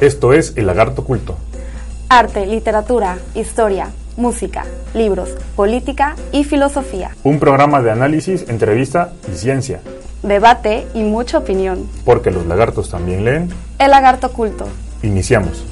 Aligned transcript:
Esto 0.00 0.34
es 0.34 0.52
El 0.56 0.66
Lagarto 0.66 1.04
Culto. 1.04 1.36
Arte, 2.10 2.44
literatura, 2.44 3.16
historia, 3.34 3.88
música, 4.18 4.66
libros, 4.92 5.30
política 5.56 6.16
y 6.32 6.44
filosofía. 6.44 7.12
Un 7.24 7.38
programa 7.38 7.80
de 7.80 7.92
análisis, 7.92 8.46
entrevista 8.48 9.14
y 9.32 9.36
ciencia. 9.36 9.80
Debate 10.22 10.86
y 10.92 11.02
mucha 11.02 11.38
opinión. 11.38 11.88
Porque 12.04 12.30
los 12.30 12.44
lagartos 12.44 12.90
también 12.90 13.24
leen. 13.24 13.48
El 13.78 13.90
lagarto 13.90 14.32
culto. 14.32 14.66
Iniciamos. 15.02 15.64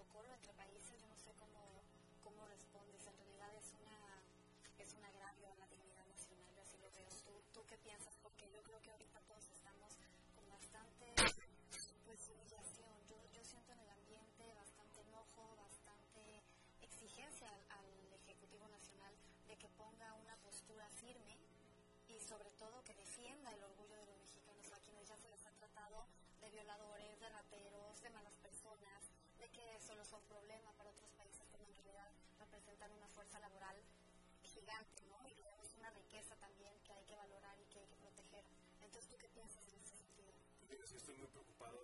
Protocolo 0.00 0.32
entre 0.32 0.52
países, 0.54 0.98
yo 0.98 1.06
no 1.08 1.16
sé 1.18 1.30
cómo, 1.34 1.60
cómo 2.24 2.46
respondes. 2.46 3.06
En 3.06 3.16
realidad 3.18 3.54
es 3.54 3.74
una 3.74 4.22
es 4.78 4.94
un 4.94 5.04
agravio 5.04 5.46
a 5.52 5.54
la 5.56 5.66
dignidad 5.66 6.06
nacional, 6.06 6.56
así 6.58 6.78
lo 6.78 6.90
veo. 6.92 7.10
¿Tú, 7.26 7.32
¿Tú 7.52 7.66
qué 7.66 7.76
piensas? 7.76 8.16
Porque 8.22 8.50
yo 8.50 8.62
creo 8.62 8.80
que 8.80 8.90
ahorita 8.92 9.20
todos 9.28 9.44
estamos 9.50 9.98
con 10.34 10.48
bastante 10.48 11.12
pues, 12.06 12.28
humillación. 12.30 12.96
Yo, 13.08 13.16
yo 13.30 13.44
siento 13.44 13.72
en 13.72 13.80
el 13.80 13.90
ambiente 13.90 14.54
bastante 14.54 15.02
enojo, 15.02 15.54
bastante 15.56 16.40
exigencia 16.80 17.50
al, 17.50 17.60
al 17.68 18.12
Ejecutivo 18.24 18.66
Nacional 18.68 19.12
de 19.48 19.56
que 19.58 19.68
ponga 19.68 20.14
una 20.14 20.36
postura 20.36 20.88
firme 20.88 21.36
y 22.08 22.18
sobre 22.20 22.50
todo 22.52 22.82
que 22.84 22.94
defienda 22.94 23.52
el 23.52 23.62
orgullo 23.64 23.96
de 23.96 24.06
los 24.06 24.18
mexicanos 24.18 24.72
a 24.72 24.80
quienes 24.80 25.06
ya 25.06 25.16
se 25.18 25.28
les 25.28 25.44
ha 25.44 25.52
tratado 25.52 26.06
de 26.40 26.48
violadores, 26.48 27.20
de 27.20 27.28
rateros, 27.28 28.00
de 28.00 28.10
malas 28.10 28.39
solo 29.90 30.04
son 30.04 30.22
problema 30.22 30.70
para 30.78 30.88
otros 30.90 31.10
países 31.18 31.48
cuando 31.50 31.66
en 31.66 31.74
realidad 31.74 32.06
representan 32.38 32.92
una 32.92 33.08
fuerza 33.08 33.40
laboral 33.40 33.74
gigante, 34.44 35.02
¿no? 35.10 35.18
Y 35.28 35.34
digamos 35.34 35.66
una 35.78 35.90
riqueza 35.90 36.36
también 36.36 36.78
que 36.84 36.92
hay 36.92 37.02
que 37.06 37.16
valorar 37.16 37.58
y 37.58 37.64
que 37.64 37.80
hay 37.80 37.86
que 37.88 37.96
proteger. 37.96 38.44
Entonces, 38.82 39.10
¿tú 39.10 39.16
qué 39.18 39.28
piensas 39.30 39.66
en 39.66 39.74
ese 39.82 39.96
sentido? 39.96 40.30
Yo 40.68 40.78
estoy 40.78 41.16
muy 41.16 41.26
preocupado, 41.26 41.82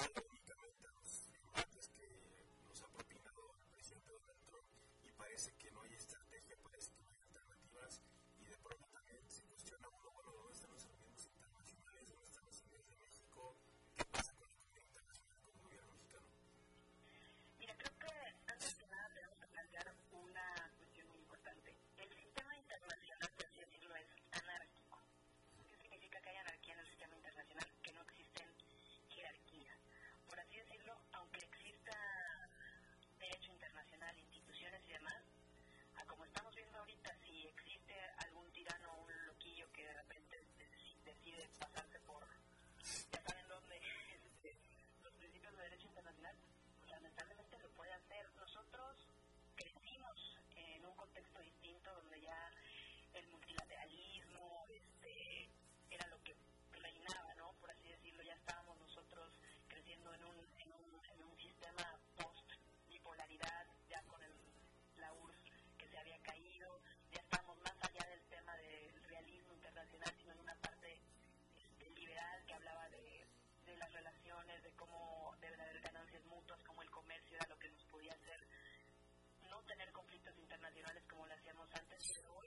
at 0.00 0.14
the 0.14 0.33
internacionales 80.54 81.04
como 81.10 81.26
lo 81.26 81.34
hacíamos 81.34 81.68
antes, 81.74 82.12
pero 82.14 82.43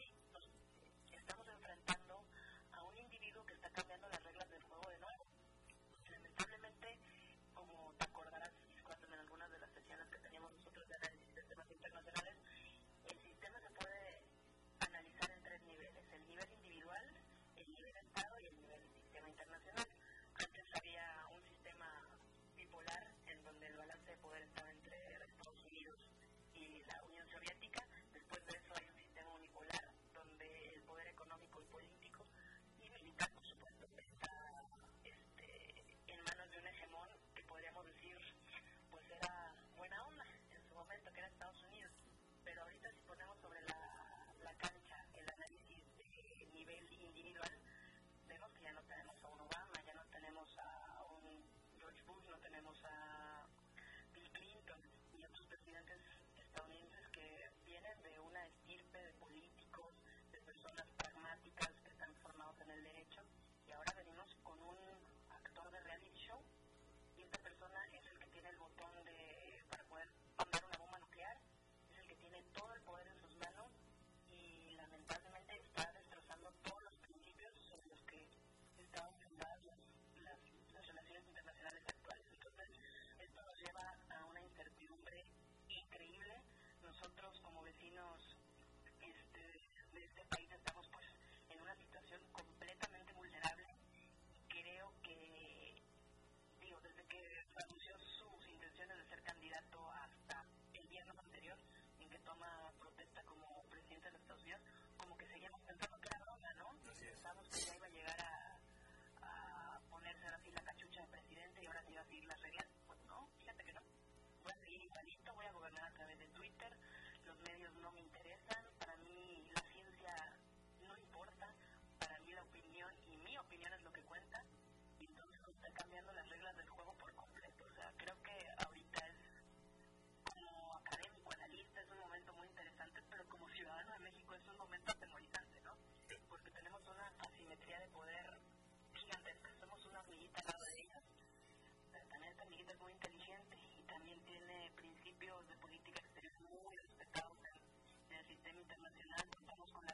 principios 145.17 145.47
de 145.47 145.55
política 145.57 145.99
exterior 145.99 146.33
muy 146.41 146.77
respetados 146.77 147.37
en, 147.45 148.13
en 148.13 148.19
el 148.19 148.27
sistema 148.27 148.59
internacional. 148.59 149.25
Contamos 149.35 149.71
con 149.71 149.85
la 149.85 149.93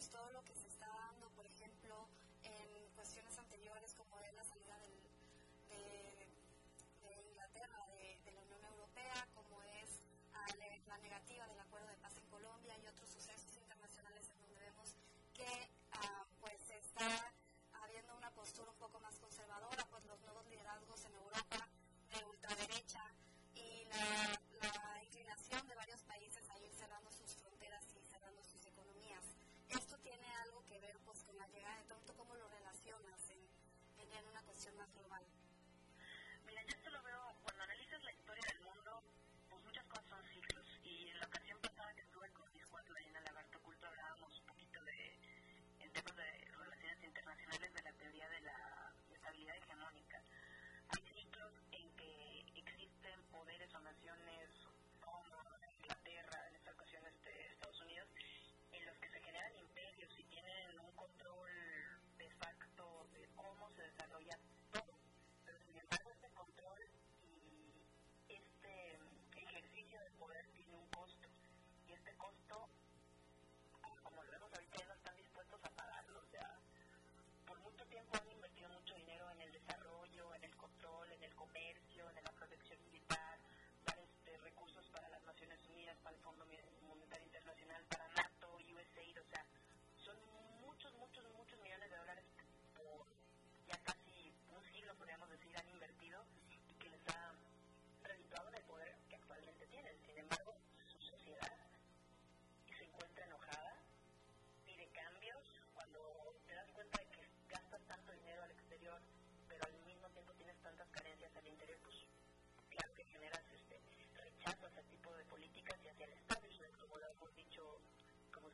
pues 0.00 0.08
todo 0.12 0.39
relación 34.60 34.80
a 34.80 34.89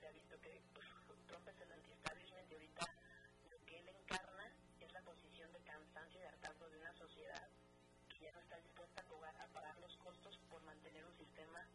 ha 0.06 0.12
visto 0.12 0.40
que 0.40 0.62
pues, 0.72 0.86
Trump 1.26 1.48
es 1.48 1.60
el 1.60 1.72
anti-establishment 1.72 2.50
y 2.50 2.54
ahorita 2.54 2.86
lo 3.50 3.58
que 3.66 3.78
él 3.78 3.88
encarna 3.88 4.52
es 4.80 4.92
la 4.92 5.00
posición 5.02 5.52
de 5.52 5.60
cansancio 5.62 6.20
y 6.20 6.22
de 6.22 6.28
hartazgo 6.28 6.68
de 6.70 6.78
una 6.78 6.92
sociedad 6.94 7.48
que 8.08 8.20
ya 8.20 8.32
no 8.32 8.40
está 8.40 8.56
dispuesta 8.58 9.00
a 9.00 9.48
pagar 9.48 9.76
los 9.78 9.96
costos 9.96 10.38
por 10.48 10.62
mantener 10.62 11.04
un 11.04 11.16
sistema 11.16 11.65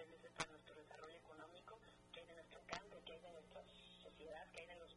condiciones 0.00 0.32
para 0.32 0.50
nuestro 0.52 0.74
desarrollo 0.76 1.16
económico, 1.16 1.78
que 2.12 2.20
hay 2.20 2.26
de 2.26 2.34
nuestro 2.34 2.60
campo, 2.66 2.96
que 3.04 3.12
hay 3.12 3.20
de 3.20 3.32
nuestra 3.32 3.62
sociedad, 4.02 4.50
que 4.50 4.60
hay 4.60 4.66
de 4.66 4.76
los 4.76 4.94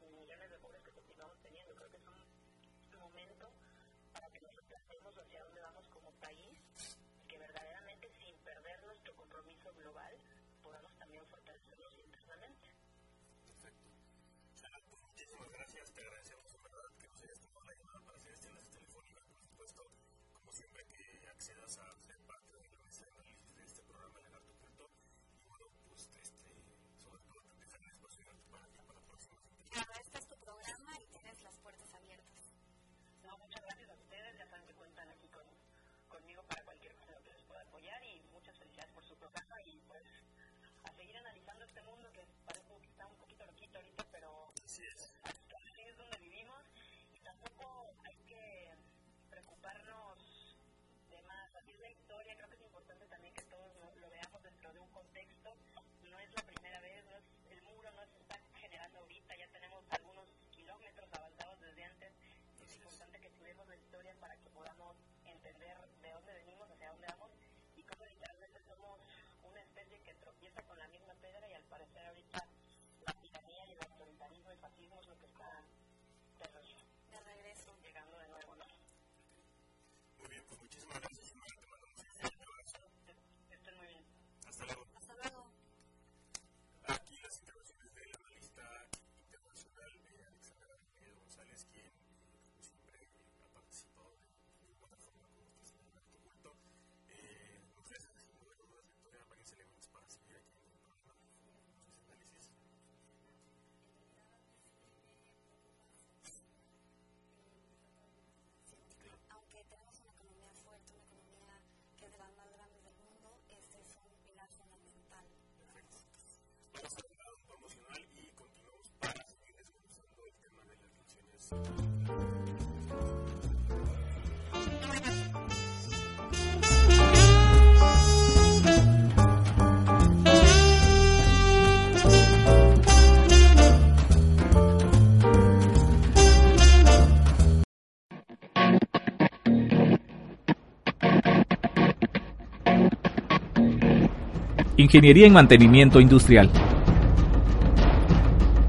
Ingeniería 144.83 145.27
en 145.27 145.33
Mantenimiento 145.33 145.99
Industrial. 145.99 146.49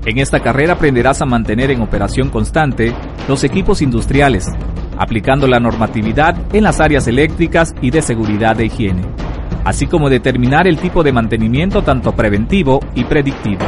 En 0.07 0.19
esta 0.19 0.41
carrera 0.41 0.75
aprenderás 0.75 1.23
a 1.23 1.27
mantener 1.27 1.71
en 1.71 1.81
operación 1.81 2.29
constante 2.29 2.93
los 3.27 3.43
equipos 3.43 3.81
industriales, 3.81 4.47
aplicando 4.99 5.47
la 5.47 5.59
normatividad 5.59 6.37
en 6.55 6.65
las 6.65 6.81
áreas 6.81 7.09
eléctricas 7.09 7.75
y 7.81 7.91
de 7.91 8.03
seguridad 8.03 8.55
de 8.55 8.67
higiene, 8.67 9.03
así 9.65 9.87
como 9.87 10.11
determinar 10.11 10.67
el 10.67 10.77
tipo 10.77 11.03
de 11.03 11.13
mantenimiento 11.13 11.83
tanto 11.83 12.13
preventivo 12.13 12.81
y 12.95 13.05
predictivo. 13.05 13.65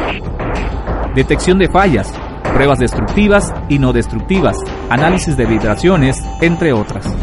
Detección 1.14 1.58
de 1.58 1.70
fallas, 1.70 2.12
pruebas 2.52 2.80
destructivas 2.80 3.54
y 3.70 3.78
no 3.78 3.94
destructivas, 3.94 4.58
análisis 4.90 5.38
de 5.38 5.46
vibraciones, 5.46 6.22
entre 6.42 6.74
otras. 6.74 7.14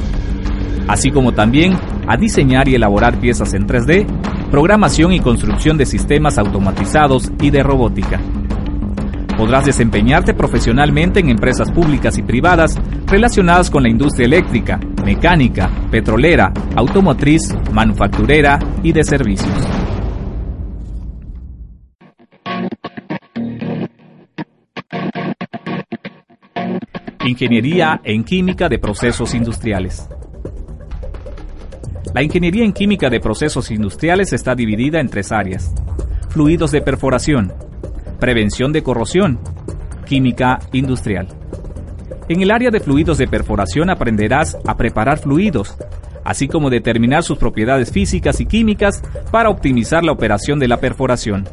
Así 0.88 1.12
como 1.12 1.34
también 1.34 1.77
a 2.08 2.17
diseñar 2.17 2.67
y 2.67 2.74
elaborar 2.74 3.20
piezas 3.20 3.53
en 3.53 3.67
3D, 3.67 4.08
programación 4.50 5.13
y 5.13 5.20
construcción 5.20 5.77
de 5.77 5.86
sistemas 5.86 6.39
automatizados 6.39 7.32
y 7.39 7.51
de 7.51 7.62
robótica. 7.62 8.20
Podrás 9.38 9.66
desempeñarte 9.66 10.34
profesionalmente 10.34 11.20
en 11.20 11.30
empresas 11.30 11.72
públicas 11.72 12.18
y 12.18 12.22
privadas 12.22 12.80
relacionadas 13.08 13.70
con 13.70 13.84
la 13.84 13.90
industria 13.90 14.25
eléctrica, 14.25 14.80
mecánica, 15.04 15.70
petrolera, 15.90 16.54
automotriz, 16.75 17.54
manufacturera 17.72 18.60
y 18.84 18.92
de 18.92 19.04
servicios. 19.04 19.52
Ingeniería 27.25 28.02
en 28.04 28.24
Química 28.24 28.70
de 28.70 28.78
Procesos 28.78 29.34
Industriales. 29.34 30.08
La 32.13 32.22
ingeniería 32.22 32.63
en 32.63 32.74
química 32.74 33.10
de 33.10 33.20
procesos 33.20 33.72
industriales 33.72 34.34
está 34.34 34.54
dividida 34.54 35.00
en 35.00 35.10
tres 35.10 35.32
áreas. 35.32 35.74
Fluidos 36.30 36.72
de 36.72 36.82
perforación, 36.82 37.52
prevención 38.20 38.72
de 38.72 38.84
corrosión, 38.84 39.39
química 40.05 40.60
industrial. 40.72 41.27
En 42.29 42.41
el 42.41 42.51
área 42.51 42.72
de 42.72 42.79
fluidos 42.79 43.17
de 43.17 43.27
perforación 43.27 43.89
aprenderás 43.89 44.58
a 44.65 44.77
preparar 44.77 45.20
fluidos, 45.20 45.75
así 46.24 46.48
como 46.48 46.70
determinar 46.70 47.24
sus 47.24 47.38
propiedades 47.38 47.91
físicas 47.91 48.39
y 48.39 48.46
químicas 48.46 49.01
para 49.32 49.50
optimizar 49.50 50.03
la 50.03 50.13
operación 50.13 50.60
de 50.60 50.67
la 50.67 50.77
perforación, 50.77 51.48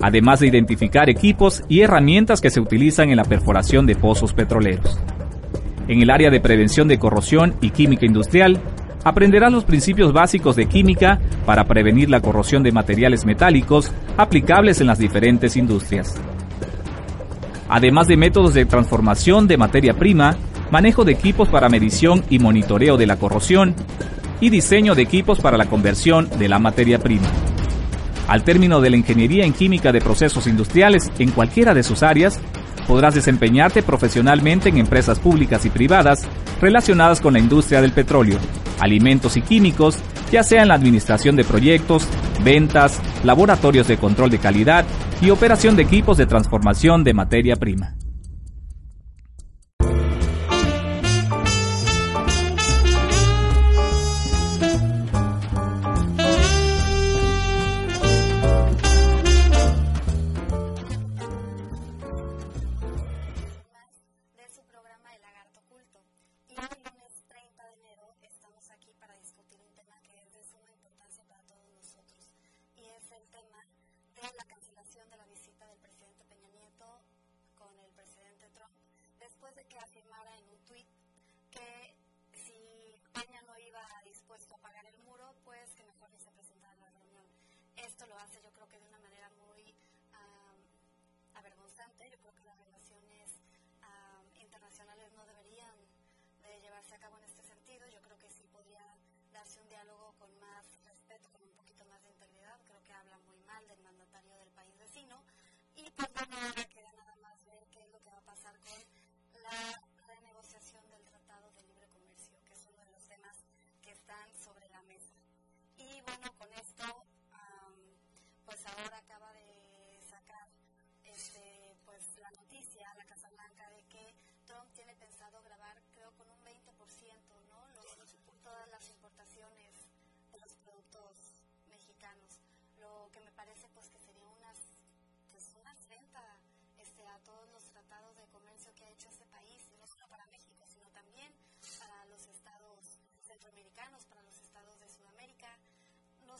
además 0.00 0.40
de 0.40 0.48
identificar 0.48 1.08
equipos 1.08 1.62
y 1.68 1.80
herramientas 1.80 2.40
que 2.40 2.50
se 2.50 2.60
utilizan 2.60 3.10
en 3.10 3.16
la 3.16 3.24
perforación 3.24 3.86
de 3.86 3.96
pozos 3.96 4.34
petroleros. 4.34 4.98
En 5.88 6.02
el 6.02 6.10
área 6.10 6.30
de 6.30 6.40
prevención 6.40 6.86
de 6.86 6.98
corrosión 6.98 7.54
y 7.60 7.70
química 7.70 8.06
industrial, 8.06 8.60
aprenderás 9.04 9.52
los 9.52 9.64
principios 9.64 10.12
básicos 10.12 10.56
de 10.56 10.66
química 10.66 11.18
para 11.46 11.64
prevenir 11.64 12.10
la 12.10 12.20
corrosión 12.20 12.62
de 12.62 12.72
materiales 12.72 13.24
metálicos 13.24 13.90
aplicables 14.16 14.80
en 14.80 14.86
las 14.86 14.98
diferentes 14.98 15.56
industrias. 15.56 16.14
Además 17.68 18.08
de 18.08 18.16
métodos 18.16 18.54
de 18.54 18.66
transformación 18.66 19.46
de 19.46 19.56
materia 19.56 19.94
prima, 19.94 20.36
manejo 20.70 21.04
de 21.04 21.12
equipos 21.12 21.48
para 21.48 21.68
medición 21.68 22.24
y 22.28 22.38
monitoreo 22.38 22.96
de 22.96 23.06
la 23.06 23.16
corrosión 23.16 23.74
y 24.40 24.50
diseño 24.50 24.94
de 24.94 25.02
equipos 25.02 25.40
para 25.40 25.56
la 25.56 25.66
conversión 25.66 26.28
de 26.38 26.48
la 26.48 26.58
materia 26.58 26.98
prima. 26.98 27.28
Al 28.26 28.44
término 28.44 28.80
de 28.80 28.90
la 28.90 28.96
ingeniería 28.96 29.44
en 29.44 29.52
química 29.52 29.92
de 29.92 30.00
procesos 30.00 30.46
industriales 30.46 31.10
en 31.18 31.30
cualquiera 31.30 31.74
de 31.74 31.82
sus 31.82 32.02
áreas, 32.02 32.40
podrás 32.90 33.14
desempeñarte 33.14 33.84
profesionalmente 33.84 34.68
en 34.68 34.78
empresas 34.78 35.20
públicas 35.20 35.64
y 35.64 35.70
privadas 35.70 36.26
relacionadas 36.60 37.20
con 37.20 37.34
la 37.34 37.38
industria 37.38 37.80
del 37.80 37.92
petróleo, 37.92 38.36
alimentos 38.80 39.36
y 39.36 39.42
químicos, 39.42 39.96
ya 40.32 40.42
sea 40.42 40.62
en 40.62 40.68
la 40.68 40.74
administración 40.74 41.36
de 41.36 41.44
proyectos, 41.44 42.08
ventas, 42.42 43.00
laboratorios 43.22 43.86
de 43.86 43.96
control 43.96 44.30
de 44.30 44.38
calidad 44.38 44.84
y 45.22 45.30
operación 45.30 45.76
de 45.76 45.84
equipos 45.84 46.18
de 46.18 46.26
transformación 46.26 47.04
de 47.04 47.14
materia 47.14 47.54
prima. 47.54 47.94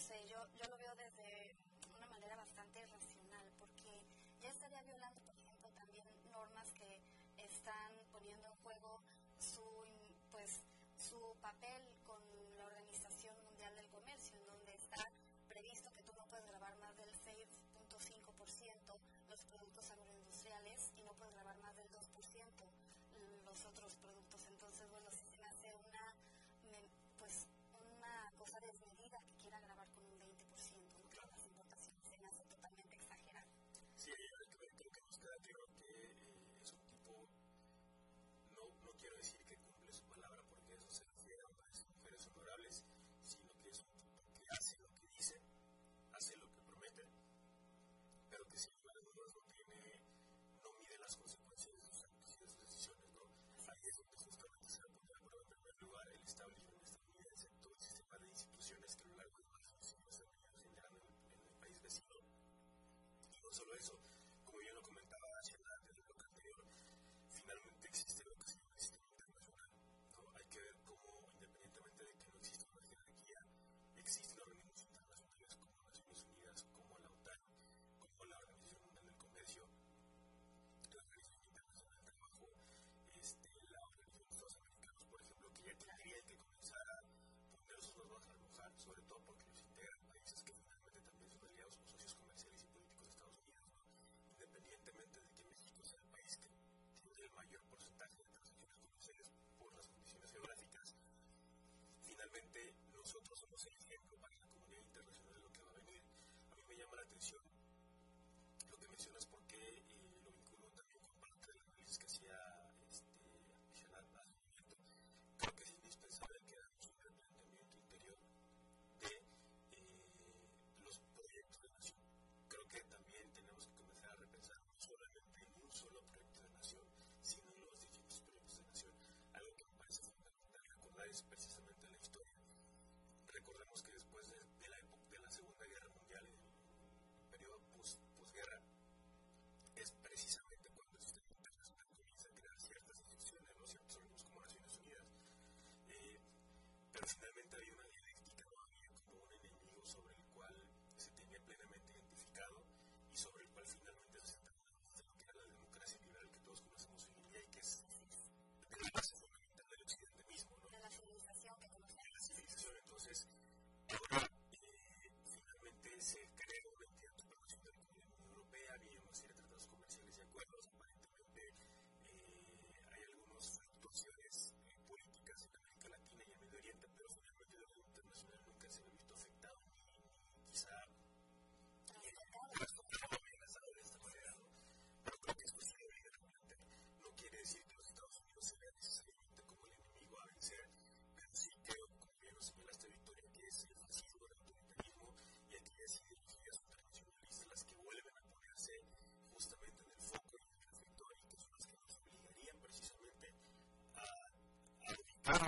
sé, 0.00 0.16
yo, 0.28 0.40
yo 0.56 0.64
lo 0.70 0.78
veo 0.78 0.94
desde 0.96 1.54
una 1.94 2.06
manera 2.06 2.34
bastante 2.34 2.86
racional, 2.86 3.46
porque 3.58 4.02
ya 4.40 4.48
estaría 4.48 4.80
violando, 4.82 5.20
por 5.20 5.34
ejemplo, 5.34 5.68
también 5.76 6.06
normas 6.32 6.72
que 6.72 7.00
están 7.36 7.92
poniendo 8.10 8.48
en 8.48 8.54
juego 8.64 9.00
su, 9.38 9.62
pues, 10.30 10.64
su 10.96 11.36
papel 11.42 11.82
con 12.06 12.22
la 12.56 12.64
Organización 12.64 13.36
Mundial 13.44 13.76
del 13.76 13.88
Comercio, 13.90 14.36
en 14.38 14.46
donde 14.46 14.74
está 14.74 14.96
previsto 15.48 15.92
que 15.92 16.02
tú 16.02 16.14
no 16.16 16.24
puedes 16.26 16.46
grabar 16.46 16.74
más 16.78 16.96
del 16.96 17.12
6.5% 17.12 18.98
los 19.28 19.44
productos 19.44 19.90
agroindustriales 19.90 20.92
y 20.96 21.02
no 21.02 21.12
puedes 21.14 21.34
grabar 21.34 21.58
más 21.58 21.76
del 21.76 21.90
2% 21.90 22.00
los 23.44 23.66
otros 23.66 23.96
productos. 23.96 24.46
Entonces, 24.46 24.88
bueno, 24.90 25.10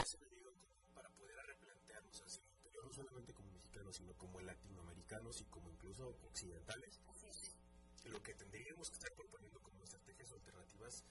ese 0.01 0.19
para 0.95 1.09
poder 1.11 1.37
replantearnos 1.47 2.23
hacia 2.23 2.43
el 2.65 2.85
no 2.85 2.93
solamente 2.93 3.35
como 3.35 3.51
mexicanos, 3.53 3.97
sino 3.97 4.15
como 4.15 4.41
latinoamericanos 4.41 5.41
y 5.41 5.45
como 5.47 5.71
incluso 5.71 6.17
occidentales. 6.23 7.01
Lo 8.05 8.23
que 8.23 8.35
tendríamos 8.35 8.89
que 8.89 8.95
estar 8.95 9.13
proponiendo 9.13 9.61
como 9.63 9.85
estrategias 9.85 10.33
alternativas 10.33 11.05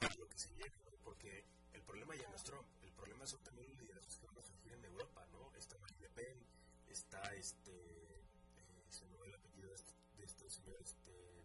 para 0.00 0.14
lo 0.16 0.28
que 0.28 0.38
se 0.38 0.48
llegue, 0.54 0.76
¿no? 0.84 0.90
porque 1.04 1.44
el 1.72 1.82
problema 1.82 2.14
ya 2.16 2.28
no 2.28 2.36
es 2.36 2.42
Trump, 2.42 2.66
el 2.82 2.92
problema 2.92 3.26
son 3.26 3.42
también 3.42 3.68
los 3.68 3.78
liderazgos 3.78 4.16
que 4.18 4.26
van 4.26 4.38
a 4.38 4.42
surgir 4.42 4.72
en 4.72 4.84
Europa, 4.84 5.26
¿no? 5.32 5.54
Está 5.54 5.78
Marie 5.78 6.00
Le 6.00 6.08
Pen, 6.10 6.46
está 6.88 7.22
este, 7.34 7.72
eh, 7.72 8.84
se 8.90 9.04
me 9.06 9.16
va 9.16 9.26
el 9.26 9.34
apellido 9.34 9.72
este, 9.74 9.92
de 10.16 10.24
este, 10.24 10.50
señor, 10.50 10.76
este, 10.80 11.44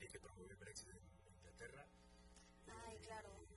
el 0.00 0.08
que 0.08 0.20
promueve 0.20 0.54
Brexit 0.56 0.88
en 0.90 1.34
Inglaterra. 1.36 1.86
Ay, 2.66 2.98
claro. 2.98 3.47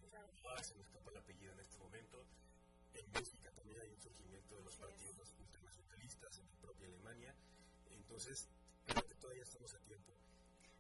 Ah, 0.54 0.64
se 0.64 0.76
me 0.76 0.82
escapa 0.82 1.10
el 1.12 1.18
apellido 1.18 1.54
en 1.54 1.60
este 1.60 1.78
momento. 1.78 2.26
En 2.94 3.10
Bélgica 3.12 3.52
también 3.52 3.80
hay 3.80 3.90
un 3.90 4.02
surgimiento 4.02 4.56
de 4.56 4.64
los 4.64 4.76
partidos 4.76 5.34
ultranacionalistas, 5.40 6.40
en 6.40 6.48
la 6.48 6.56
propia 6.56 6.88
Alemania. 6.88 7.34
Entonces, 7.90 8.50
creo 8.86 9.06
que 9.08 9.16
todavía 9.16 9.44
estamos 9.44 9.74
a 9.74 9.80
tiempo. 9.80 10.12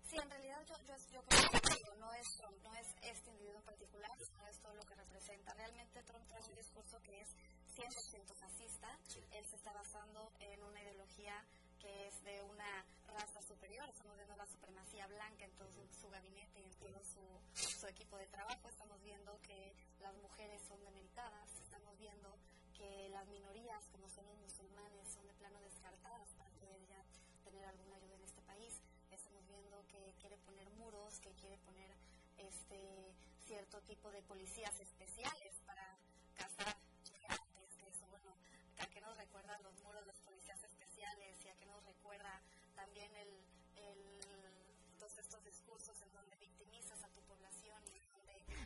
Sí, 0.03 0.17
en 0.21 0.29
realidad 0.29 0.65
yo, 0.67 0.75
yo, 0.83 0.95
yo 1.13 1.23
creo 1.23 1.49
que 1.51 1.99
no 1.99 2.13
es 2.13 2.27
Trump, 2.37 2.57
no 2.63 2.73
es 2.75 2.87
este 3.01 3.29
individuo 3.31 3.59
en 3.59 3.63
particular, 3.63 4.11
sino 4.19 4.47
es 4.47 4.59
todo 4.59 4.75
lo 4.75 4.83
que 4.83 4.95
representa. 4.95 5.53
Realmente 5.53 6.03
Trump 6.03 6.27
trae 6.27 6.43
un 6.49 6.55
discurso 6.55 7.01
que 7.03 7.21
es 7.21 7.29
100% 7.75 8.35
fascista. 8.35 8.99
Él 9.31 9.45
se 9.45 9.55
está 9.55 9.71
basando 9.71 10.33
en 10.39 10.63
una 10.63 10.81
ideología 10.83 11.45
que 11.79 12.07
es 12.07 12.23
de 12.23 12.41
una 12.43 12.85
superior. 13.27 13.87
Estamos 13.87 14.15
viendo 14.17 14.35
la 14.35 14.47
supremacía 14.47 15.05
blanca 15.05 15.45
en 15.45 15.51
todo 15.51 15.69
su, 15.69 16.09
gabinete 16.09 16.59
y 16.59 16.63
en 16.63 16.73
todo 16.73 17.03
su, 17.03 17.21
su 17.53 17.87
equipo 17.87 18.17
de 18.17 18.25
trabajo. 18.27 18.67
Estamos 18.67 18.99
viendo 19.03 19.39
que 19.43 19.75
las 19.99 20.15
mujeres 20.17 20.61
son 20.67 20.83
demeritadas. 20.83 21.49
Estamos 21.59 21.95
viendo 21.99 22.35
que 22.73 23.09
las 23.09 23.27
minorías, 23.27 23.87
como 23.89 24.09
son 24.09 24.25
los 24.25 24.37
musulmanes, 24.39 25.07
son 25.07 25.27
de 25.27 25.33
plano 25.35 25.59
descartadas 25.61 26.33
para 26.33 26.49
poder 26.51 26.83
ya 26.87 27.03
tener 27.43 27.63
alguna 27.65 27.95
ayuda 27.95 28.15
en 28.15 28.23
este 28.23 28.41
país. 28.41 28.81
Estamos 29.11 29.45
viendo 29.47 29.85
que 29.87 30.15
quiere 30.19 30.37
poner 30.39 30.69
muros, 30.71 31.19
que 31.19 31.31
quiere 31.35 31.57
poner 31.59 31.95
este 32.37 33.13
cierto 33.45 33.81
tipo 33.81 34.09
de 34.09 34.23
policías 34.23 34.79
especiales 34.79 35.50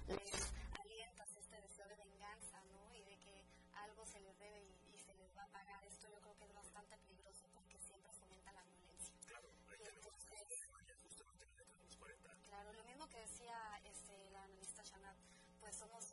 les 0.07 0.53
alientas 0.79 1.35
este 1.35 1.61
deseo 1.61 1.87
de 1.87 1.95
venganza, 1.95 2.61
¿no? 2.73 2.93
Y 2.93 3.03
de 3.03 3.17
que 3.19 3.43
algo 3.73 4.05
se 4.05 4.19
les 4.21 4.37
debe 4.39 4.63
y, 4.63 4.95
y 4.95 4.97
se 4.99 5.13
les 5.15 5.35
va 5.37 5.43
a 5.43 5.47
pagar. 5.47 5.83
Esto 5.85 6.07
yo 6.09 6.19
creo 6.21 6.35
que 6.37 6.45
es 6.45 6.53
bastante 6.53 6.97
peligroso 6.97 7.47
porque 7.53 7.79
siempre 7.79 8.11
fomenta 8.13 8.51
la 8.53 8.63
violencia. 8.63 9.13
Claro, 9.27 9.49
ahí 9.69 9.79
Y 9.79 9.83
tenemos 9.83 10.13
entonces, 10.13 10.31
ya 10.31 10.97
justamente 11.01 11.43
en 11.43 11.59
la 11.59 11.65
década 11.65 11.79
de 11.79 11.85
los 11.85 11.97
40. 11.97 12.35
Claro, 12.45 12.73
lo 12.73 12.83
mismo 12.83 13.07
que 13.09 13.19
decía 13.19 13.57
este, 13.85 14.29
la 14.31 14.43
analista 14.43 14.83
Shanat, 14.83 15.17
pues 15.59 15.75
somos 15.75 16.05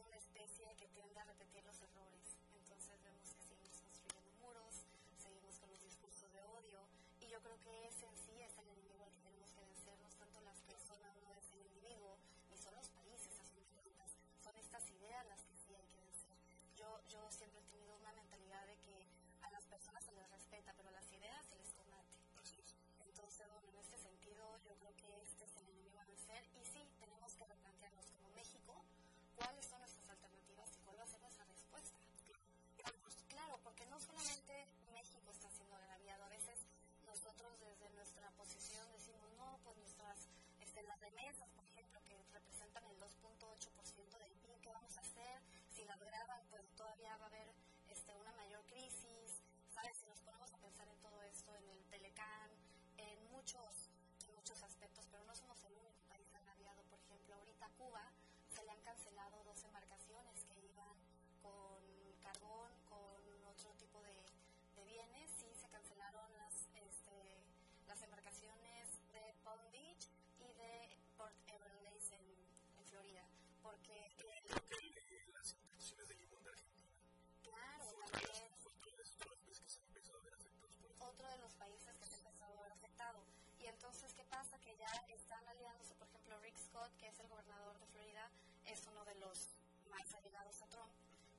Scott, 86.72 86.96
que 86.96 87.06
es 87.06 87.20
el 87.20 87.28
gobernador 87.28 87.78
de 87.78 87.86
Florida, 87.86 88.30
es 88.64 88.80
uno 88.86 89.04
de 89.04 89.14
los 89.16 89.50
más 89.90 90.14
allegados 90.14 90.62
a 90.62 90.66
Trump, 90.68 90.90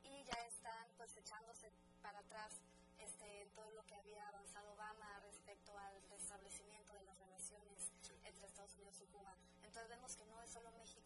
y 0.03 0.23
ya 0.25 0.39
están 0.45 0.85
pues 0.95 1.17
echándose 1.17 1.71
para 2.03 2.19
atrás 2.19 2.61
este, 2.99 3.41
en 3.41 3.49
todo 3.55 3.71
lo 3.71 3.83
que 3.87 3.95
había 3.95 4.27
avanzado 4.27 4.73
Obama 4.73 5.19
respecto 5.21 5.75
al 5.75 5.95
restablecimiento 6.11 6.93
de 6.93 7.01
las 7.01 7.17
relaciones 7.17 7.89
entre 8.23 8.45
Estados 8.45 8.75
Unidos 8.75 9.01
y 9.01 9.05
Cuba. 9.07 9.33
Entonces 9.63 9.89
vemos 9.89 10.15
que 10.15 10.25
no 10.25 10.39
es 10.43 10.51
solo 10.51 10.69
México 10.77 11.02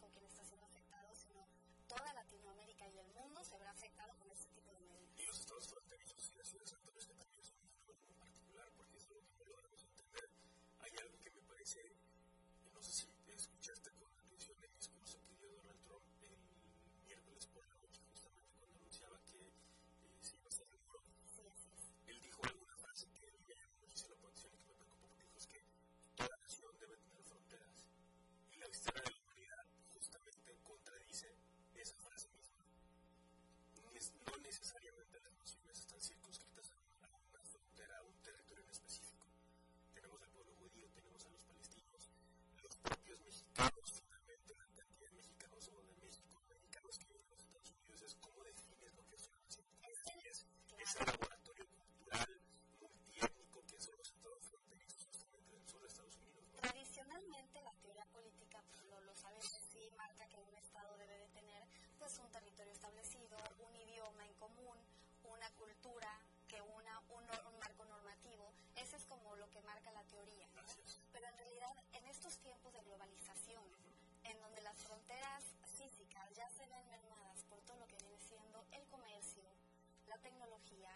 tecnología, 80.18 80.90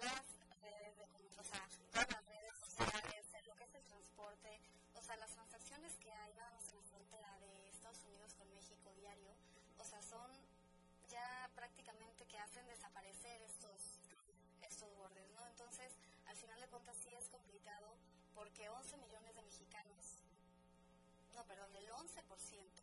las 0.00 0.60
redes 0.60 0.96
de 0.96 1.04
o 1.38 1.44
sea, 1.44 1.68
todas 1.92 2.10
las 2.10 2.26
redes 2.26 2.54
sociales, 2.58 3.26
lo 3.46 3.54
que 3.56 3.64
es 3.64 3.74
el 3.74 3.84
transporte, 3.84 4.60
o 4.94 5.02
sea, 5.02 5.16
las 5.16 5.30
transacciones 5.30 5.92
que 5.98 6.12
hay, 6.12 6.32
nada 6.34 6.50
más 6.50 6.68
en 6.70 6.76
la 6.76 6.82
frontera 6.84 7.38
de 7.40 7.68
Estados 7.70 8.02
Unidos 8.04 8.34
con 8.34 8.52
México 8.52 8.92
diario, 8.94 9.34
o 9.78 9.84
sea, 9.84 10.00
son 10.02 10.30
ya 11.10 11.50
prácticamente 11.54 12.26
que 12.26 12.38
hacen 12.38 12.66
desaparecer 12.66 13.42
estos, 13.42 14.00
estos 14.62 14.94
bordes, 14.96 15.28
¿no? 15.32 15.46
Entonces, 15.46 15.92
al 16.26 16.36
final 16.36 16.60
de 16.60 16.68
cuentas 16.68 16.96
sí 16.96 17.14
es 17.14 17.28
complicado 17.28 17.94
porque 18.34 18.68
11 18.68 18.96
millones 18.98 19.34
de 19.34 19.42
mexicanos, 19.42 20.22
no, 21.34 21.44
perdón, 21.44 21.74
el 21.76 21.88
11% 21.90 22.73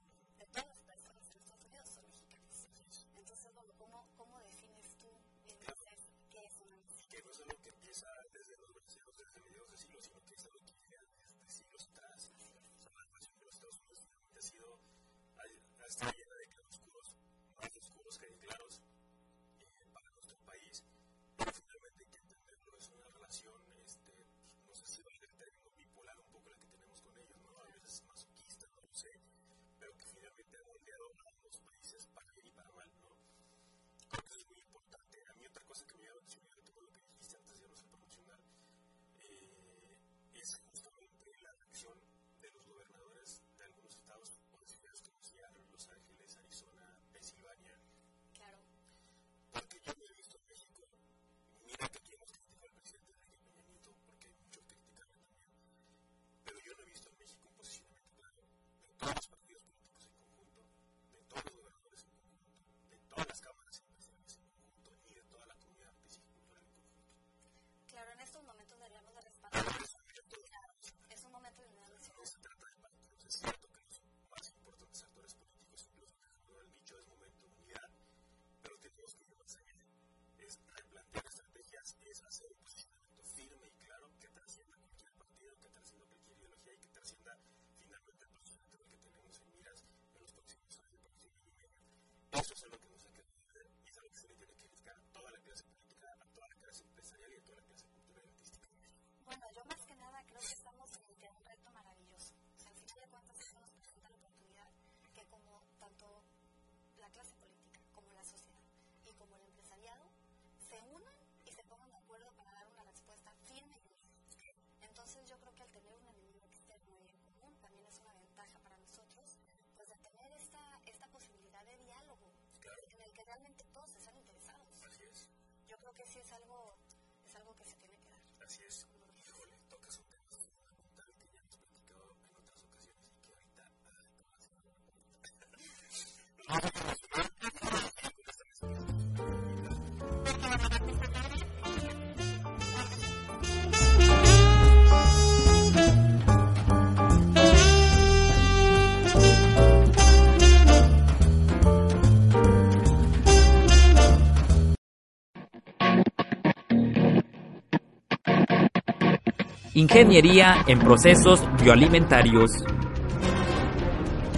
Ingeniería 159.82 160.63
en 160.67 160.78
Procesos 160.78 161.44
Bioalimentarios. 161.60 162.52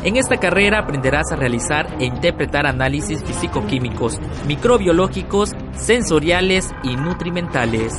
En 0.06 0.16
esta 0.16 0.38
carrera 0.38 0.80
aprenderás 0.80 1.34
a 1.34 1.36
realizar 1.36 1.98
e 2.00 2.06
interpretar 2.06 2.66
análisis 2.66 3.22
físico-químicos, 3.26 4.22
microbiológicos, 4.48 5.52
sensoriales 5.74 6.72
y 6.84 6.96
nutrimentales. 6.96 7.94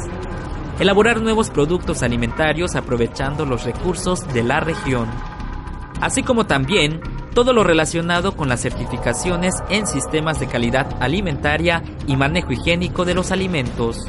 Elaborar 0.81 1.21
nuevos 1.21 1.51
productos 1.51 2.03
alimentarios 2.03 2.77
aprovechando 2.77 3.45
los 3.45 3.65
recursos 3.65 4.27
de 4.33 4.43
la 4.43 4.61
región. 4.61 5.07
Así 6.01 6.23
como 6.23 6.47
también 6.47 7.03
todo 7.35 7.53
lo 7.53 7.63
relacionado 7.63 8.39
con 8.39 8.49
las 8.49 8.63
certificaciones 8.63 9.55
en 9.69 9.87
sistemas 9.87 10.41
de 10.41 10.47
calidad 10.47 10.87
alimentaria 10.99 11.83
y 12.07 12.17
manejo 12.17 12.53
higiénico 12.53 13.05
de 13.05 13.13
los 13.13 13.33
alimentos 13.33 14.09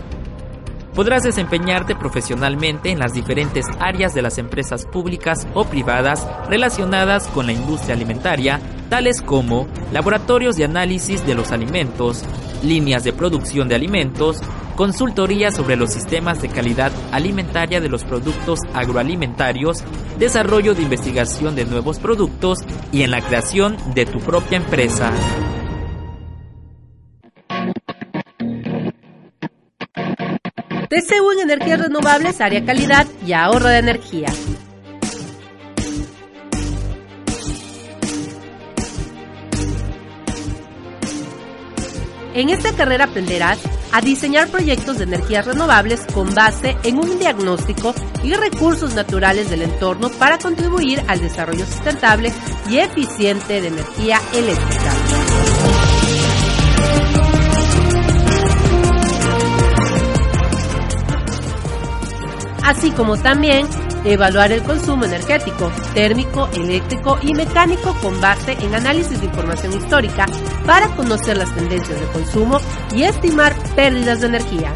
podrás 0.95 1.23
desempeñarte 1.23 1.95
profesionalmente 1.95 2.89
en 2.89 2.99
las 2.99 3.13
diferentes 3.13 3.65
áreas 3.79 4.13
de 4.13 4.21
las 4.21 4.38
empresas 4.38 4.86
públicas 4.86 5.47
o 5.53 5.65
privadas 5.65 6.25
relacionadas 6.49 7.27
con 7.27 7.45
la 7.45 7.53
industria 7.53 7.95
alimentaria, 7.95 8.62
tales 8.89 9.21
como 9.21 9.67
laboratorios 9.91 10.55
de 10.55 10.63
análisis 10.63 11.25
de 11.25 11.36
los 11.36 11.51
alimentos, 11.51 12.23
líneas 12.63 13.03
de 13.03 13.13
producción 13.13 13.67
de 13.67 13.75
alimentos, 13.75 14.41
consultoría 14.75 15.51
sobre 15.51 15.75
los 15.75 15.91
sistemas 15.91 16.41
de 16.41 16.49
calidad 16.49 16.91
alimentaria 17.12 17.81
de 17.81 17.89
los 17.89 18.03
productos 18.03 18.60
agroalimentarios, 18.73 19.84
desarrollo 20.17 20.75
de 20.75 20.84
investigación 20.84 21.55
de 21.55 21.65
nuevos 21.65 21.99
productos 21.99 22.60
y 22.91 23.03
en 23.03 23.12
la 23.12 23.21
creación 23.21 23.77
de 23.93 24.05
tu 24.05 24.19
propia 24.19 24.58
empresa. 24.58 25.12
TCU 30.88 31.32
en 31.32 31.50
energías 31.50 31.80
renovables, 31.80 32.41
área 32.41 32.63
calidad 32.63 33.08
y 33.26 33.34
ahorro 33.34 33.69
de 33.69 33.78
energía. 33.80 34.28
En 42.34 42.50
esta 42.50 42.74
carrera 42.74 43.06
aprenderás 43.06 43.60
a 43.93 44.02
diseñar 44.02 44.50
proyectos 44.50 44.98
de 44.98 45.06
energías 45.06 45.45
renovables 45.45 46.02
con 46.13 46.36
base 46.36 46.76
en 46.84 46.98
un 46.98 47.17
diagnóstico 47.17 47.95
y 48.24 48.34
recursos 48.34 48.93
naturales 48.93 49.50
del 49.50 49.62
entorno 49.62 50.10
para 50.10 50.38
contribuir 50.38 51.02
al 51.08 51.21
desarrollo 51.21 51.65
sustentable 51.65 52.34
y 52.69 52.80
eficiente 52.80 53.62
de 53.62 53.69
energía 53.69 54.19
eléctrica. 54.34 54.91
así 62.65 62.91
como 62.91 63.17
también 63.17 63.67
evaluar 64.04 64.51
el 64.51 64.63
consumo 64.63 65.06
energético, 65.06 65.71
térmico, 65.93 66.49
eléctrico 66.54 67.17
y 67.21 67.34
mecánico 67.34 67.95
con 68.01 68.19
base 68.19 68.54
en 68.60 68.73
análisis 68.73 69.19
de 69.19 69.28
información 69.28 69.73
histórica 69.73 70.25
para 70.65 70.88
conocer 70.95 71.38
las 71.38 71.54
tendencias 71.56 71.99
de 71.99 72.08
consumo 72.08 72.60
y 72.93 73.04
estimar 73.04 73.56
pérdidas 73.75 74.21
de 74.21 74.28
energía. 74.28 74.73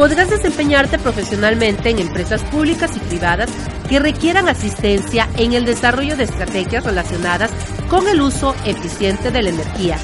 podrás 0.00 0.30
desempeñarte 0.30 0.98
profesionalmente 0.98 1.90
en 1.90 1.98
empresas 1.98 2.42
públicas 2.44 2.96
y 2.96 3.00
privadas 3.00 3.50
que 3.86 3.98
requieran 3.98 4.48
asistencia 4.48 5.28
en 5.36 5.52
el 5.52 5.66
desarrollo 5.66 6.16
de 6.16 6.24
estrategias 6.24 6.84
relacionadas 6.84 7.50
con 7.90 8.08
el 8.08 8.22
uso 8.22 8.56
eficiente 8.64 9.30
de 9.30 9.42
la 9.42 9.50
energía, 9.50 9.98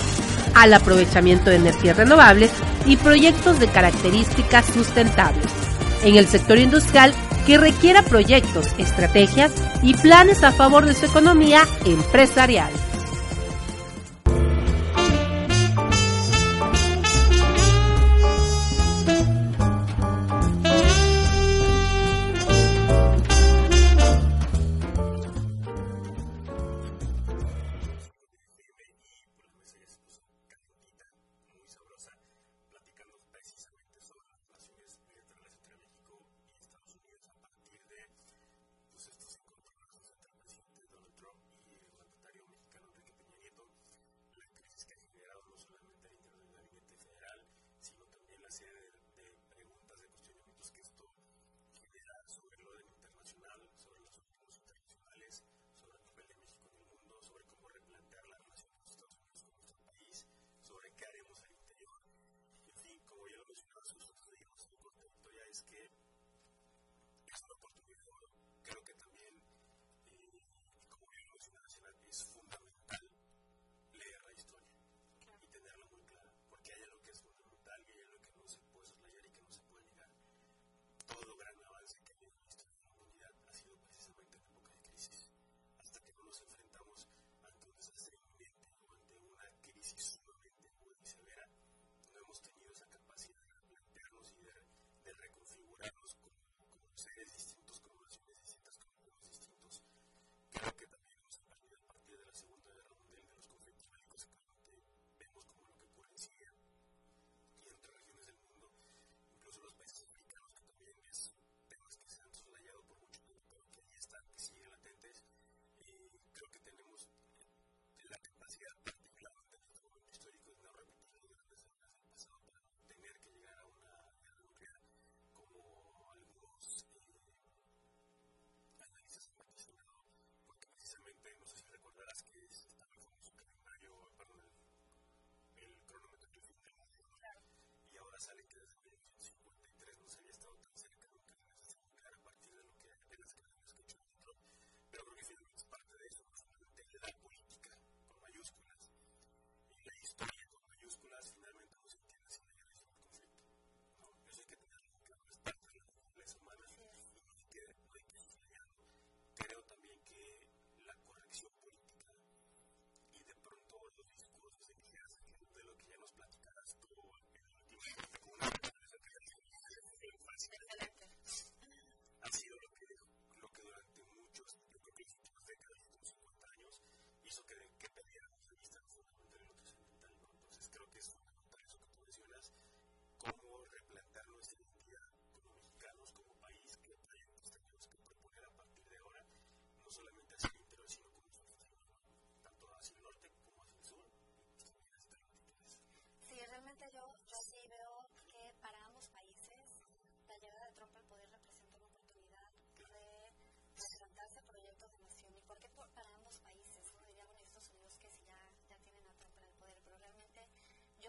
al 0.55 0.75
aprovechamiento 0.75 1.49
de 1.49 1.57
energías 1.57 1.97
renovables 1.97 2.51
y 2.85 2.99
proyectos 2.99 3.59
de 3.59 3.69
características 3.69 4.67
sustentables. 4.67 5.51
En 6.05 6.17
el 6.17 6.27
sector 6.27 6.59
industrial 6.59 7.15
que 7.47 7.57
requiera 7.57 8.03
proyectos, 8.03 8.67
estrategias 8.77 9.55
y 9.83 9.95
planes 9.95 10.45
a 10.45 10.53
favor 10.53 10.85
de 10.85 10.93
su 10.93 11.07
economía 11.07 11.63
empresarial. 11.87 12.71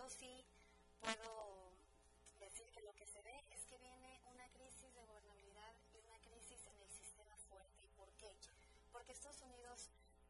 Puedo 0.07 1.75
decir 2.39 2.71
que 2.71 2.81
lo 2.81 2.95
que 2.95 3.05
se 3.05 3.21
ve 3.23 3.43
es 3.51 3.65
que 3.65 3.77
viene 3.77 4.21
una 4.31 4.47
crisis 4.53 4.93
de 4.95 5.03
gobernabilidad 5.03 5.75
y 5.91 5.97
una 5.99 6.17
crisis 6.19 6.65
en 6.65 6.79
el 6.79 6.89
sistema 6.91 7.35
fuerte. 7.49 7.83
¿Y 7.83 7.89
por 7.89 8.09
qué? 8.15 8.31
Porque 8.93 9.11
Estados 9.11 9.41
Unidos 9.41 9.89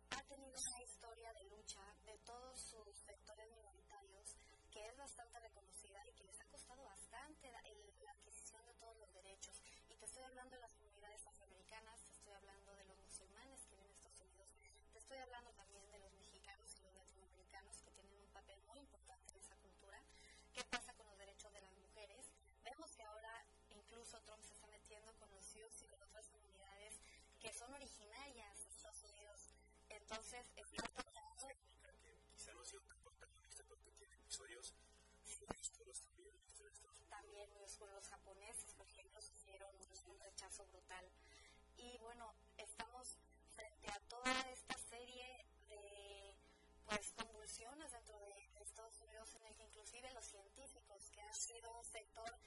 ha 0.09 0.23
tenido 0.23 0.57
una 0.57 0.81
historia 0.81 1.31
de 1.33 1.43
lucha 1.43 1.93
de 2.07 2.17
todos 2.25 2.59
sus 2.59 2.97
sectores 3.05 3.47
minoritarios 3.51 4.35
que 4.71 4.83
es 4.83 4.97
bastante 4.97 5.39
reconocida 5.39 6.01
y 6.07 6.13
que 6.13 6.23
les 6.23 6.41
ha 6.41 6.45
costado 6.45 6.83
bastante 6.83 7.51
la, 7.51 7.59
el, 7.59 7.93
la 8.01 8.11
adquisición 8.11 8.65
de 8.65 8.73
todos 8.73 8.97
los 8.97 9.13
derechos. 9.13 9.61
Y 9.89 9.95
te 9.95 10.05
estoy 10.05 10.23
hablando 10.23 10.55
de 10.55 10.61
las 10.61 10.73
comunidades 10.73 11.23
afroamericanas, 11.27 12.01
te 12.01 12.13
estoy 12.13 12.33
hablando 12.33 12.75
de 12.75 12.83
los 12.85 12.97
musulmanes 12.97 13.61
que 13.65 13.75
viven 13.75 13.91
en 13.91 13.93
Estados 13.93 14.21
Unidos, 14.21 14.49
te 14.91 14.99
estoy 14.99 15.17
hablando 15.19 15.51
también 15.53 15.89
de 15.91 15.99
los 15.99 16.13
mexicanos 16.13 16.75
y 16.75 16.81
los 16.81 16.95
latinoamericanos 16.95 17.77
que 17.81 17.91
tienen 17.91 18.17
un 18.19 18.31
papel 18.31 18.59
muy 18.63 18.79
importante 18.79 19.31
en 19.31 19.39
esa 19.39 19.55
cultura. 19.57 20.01
¿Qué 20.53 20.63
pasa 20.65 20.93
con 20.93 21.07
los 21.07 21.17
derechos 21.17 21.51
de 21.53 21.61
las 21.61 21.73
mujeres? 21.77 22.25
Vemos 22.63 22.91
que 22.95 23.03
ahora 23.03 23.45
Trump 24.07 24.41
se 24.41 24.53
está 24.53 24.67
metiendo 24.67 25.13
con 25.15 25.29
los 25.31 25.43
Sioux 25.43 25.81
y 25.81 25.85
con 25.87 26.01
otras 26.01 26.29
comunidades 26.29 26.93
que 27.41 27.51
son 27.51 27.73
originarias 27.73 28.63
de 28.63 28.69
Estados 28.69 29.03
Unidos. 29.03 29.49
Entonces, 29.89 30.47
está 30.55 30.87
quizá 32.31 32.53
no 32.53 32.61
ha 32.61 32.65
sido 32.65 32.81
tan 32.83 32.97
protagonista 33.01 33.63
porque 33.67 33.91
tiene 33.91 34.15
episodios 34.15 34.73
muy 35.41 35.59
oscuros 35.59 35.99
también 35.99 36.29
en 36.29 36.39
la 36.39 36.41
de 36.41 36.47
Estados 36.47 36.79
Unidos. 36.79 37.09
también 37.09 37.53
muy 37.53 37.63
oscuros. 37.63 37.95
Los 37.95 38.07
japoneses, 38.07 38.73
por 38.75 38.87
ejemplo, 38.87 39.21
sufrieron 39.21 39.75
un 39.75 40.19
rechazo 40.21 40.65
brutal. 40.67 41.05
Y 41.75 41.97
bueno, 41.97 42.33
estamos 42.57 43.17
frente 43.55 43.91
a 43.91 43.99
toda 44.07 44.31
esta 44.51 44.77
serie 44.77 45.45
de 45.67 46.33
pues 46.85 47.11
convulsiones 47.11 47.91
dentro 47.91 48.17
de 48.19 48.47
Estados 48.61 49.01
Unidos 49.01 49.35
en 49.35 49.45
el 49.47 49.55
que 49.55 49.63
inclusive 49.63 50.09
los 50.13 50.25
científicos 50.25 51.09
que 51.11 51.21
han 51.21 51.35
sido 51.35 51.69
un 51.77 51.83
sector 51.83 52.37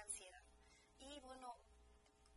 ansiedad. 0.00 0.42
Y 0.98 1.20
bueno, 1.20 1.56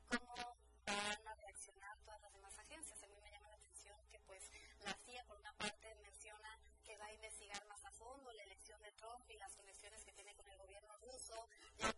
¿cómo 0.10 0.58
van 0.86 1.28
a 1.28 1.36
reaccionar 1.36 1.98
todas 2.04 2.22
las 2.22 2.34
demás 2.34 2.58
agencias? 2.60 3.02
A 3.04 3.08
mí 3.08 3.20
me 3.22 3.32
llama 3.32 3.50
la 3.50 3.56
atención 3.56 3.98
que 4.10 4.20
pues 4.20 4.50
la 4.84 4.94
CIA 4.94 5.24
por 5.26 5.38
una 5.38 5.54
parte 5.54 5.96
menciona 5.96 6.58
que 6.84 6.98
va 6.98 7.06
a 7.06 7.14
investigar 7.14 7.66
más 7.68 7.84
a 7.86 7.92
fondo 7.92 8.32
la 8.34 8.44
elección 8.44 8.82
de 8.82 8.92
Trump 8.94 9.30
y 9.30 9.38
las 9.38 9.56
conexiones 9.56 10.04
que 10.04 10.14
tiene 10.14 10.36
con 10.36 10.48
el 10.50 10.58
gobierno 10.58 10.98
ruso. 10.98 11.48
Ya 11.78 11.94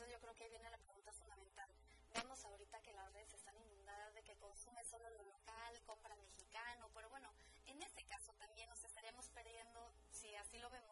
Entonces 0.00 0.16
yo 0.16 0.20
creo 0.22 0.34
que 0.34 0.44
ahí 0.44 0.50
viene 0.50 0.70
la 0.70 0.78
pregunta 0.78 1.12
fundamental. 1.12 1.68
Vemos 2.14 2.42
ahorita 2.46 2.80
que 2.80 2.90
las 2.94 3.12
redes 3.12 3.34
están 3.34 3.54
inundadas 3.58 4.14
de 4.14 4.22
que 4.22 4.34
consume 4.36 4.82
solo 4.82 5.10
lo 5.10 5.24
local, 5.24 5.78
compra 5.84 6.16
mexicano, 6.16 6.88
pero 6.94 7.10
bueno, 7.10 7.28
en 7.66 7.82
este 7.82 8.02
caso 8.04 8.32
también 8.38 8.66
nos 8.70 8.82
estaríamos 8.82 9.28
perdiendo, 9.28 9.92
si 10.10 10.34
así 10.36 10.58
lo 10.58 10.70
vemos, 10.70 10.89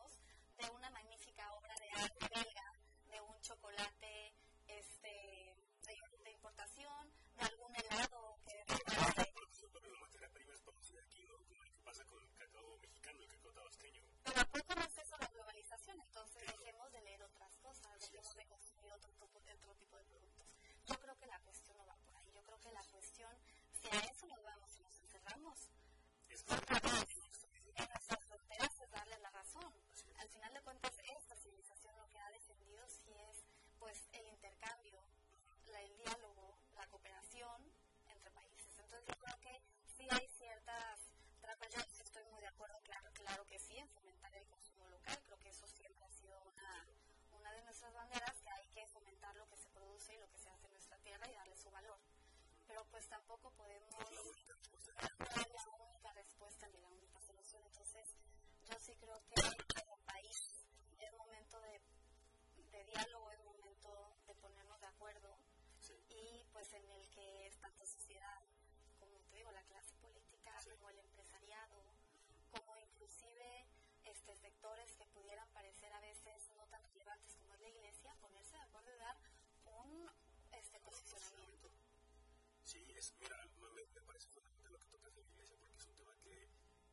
Sí, 82.79 82.95
es, 82.97 83.13
mira, 83.19 83.37
me, 83.75 83.85
me 83.87 84.03
parece 84.03 84.29
fundamental 84.29 84.73
lo 84.73 84.79
que 84.79 84.87
tocas 84.87 85.13
de 85.13 85.23
la 85.23 85.29
iglesia 85.31 85.57
porque 85.59 85.79
es 85.79 85.87
un 85.87 85.97
tema 85.97 86.15
que 86.23 86.49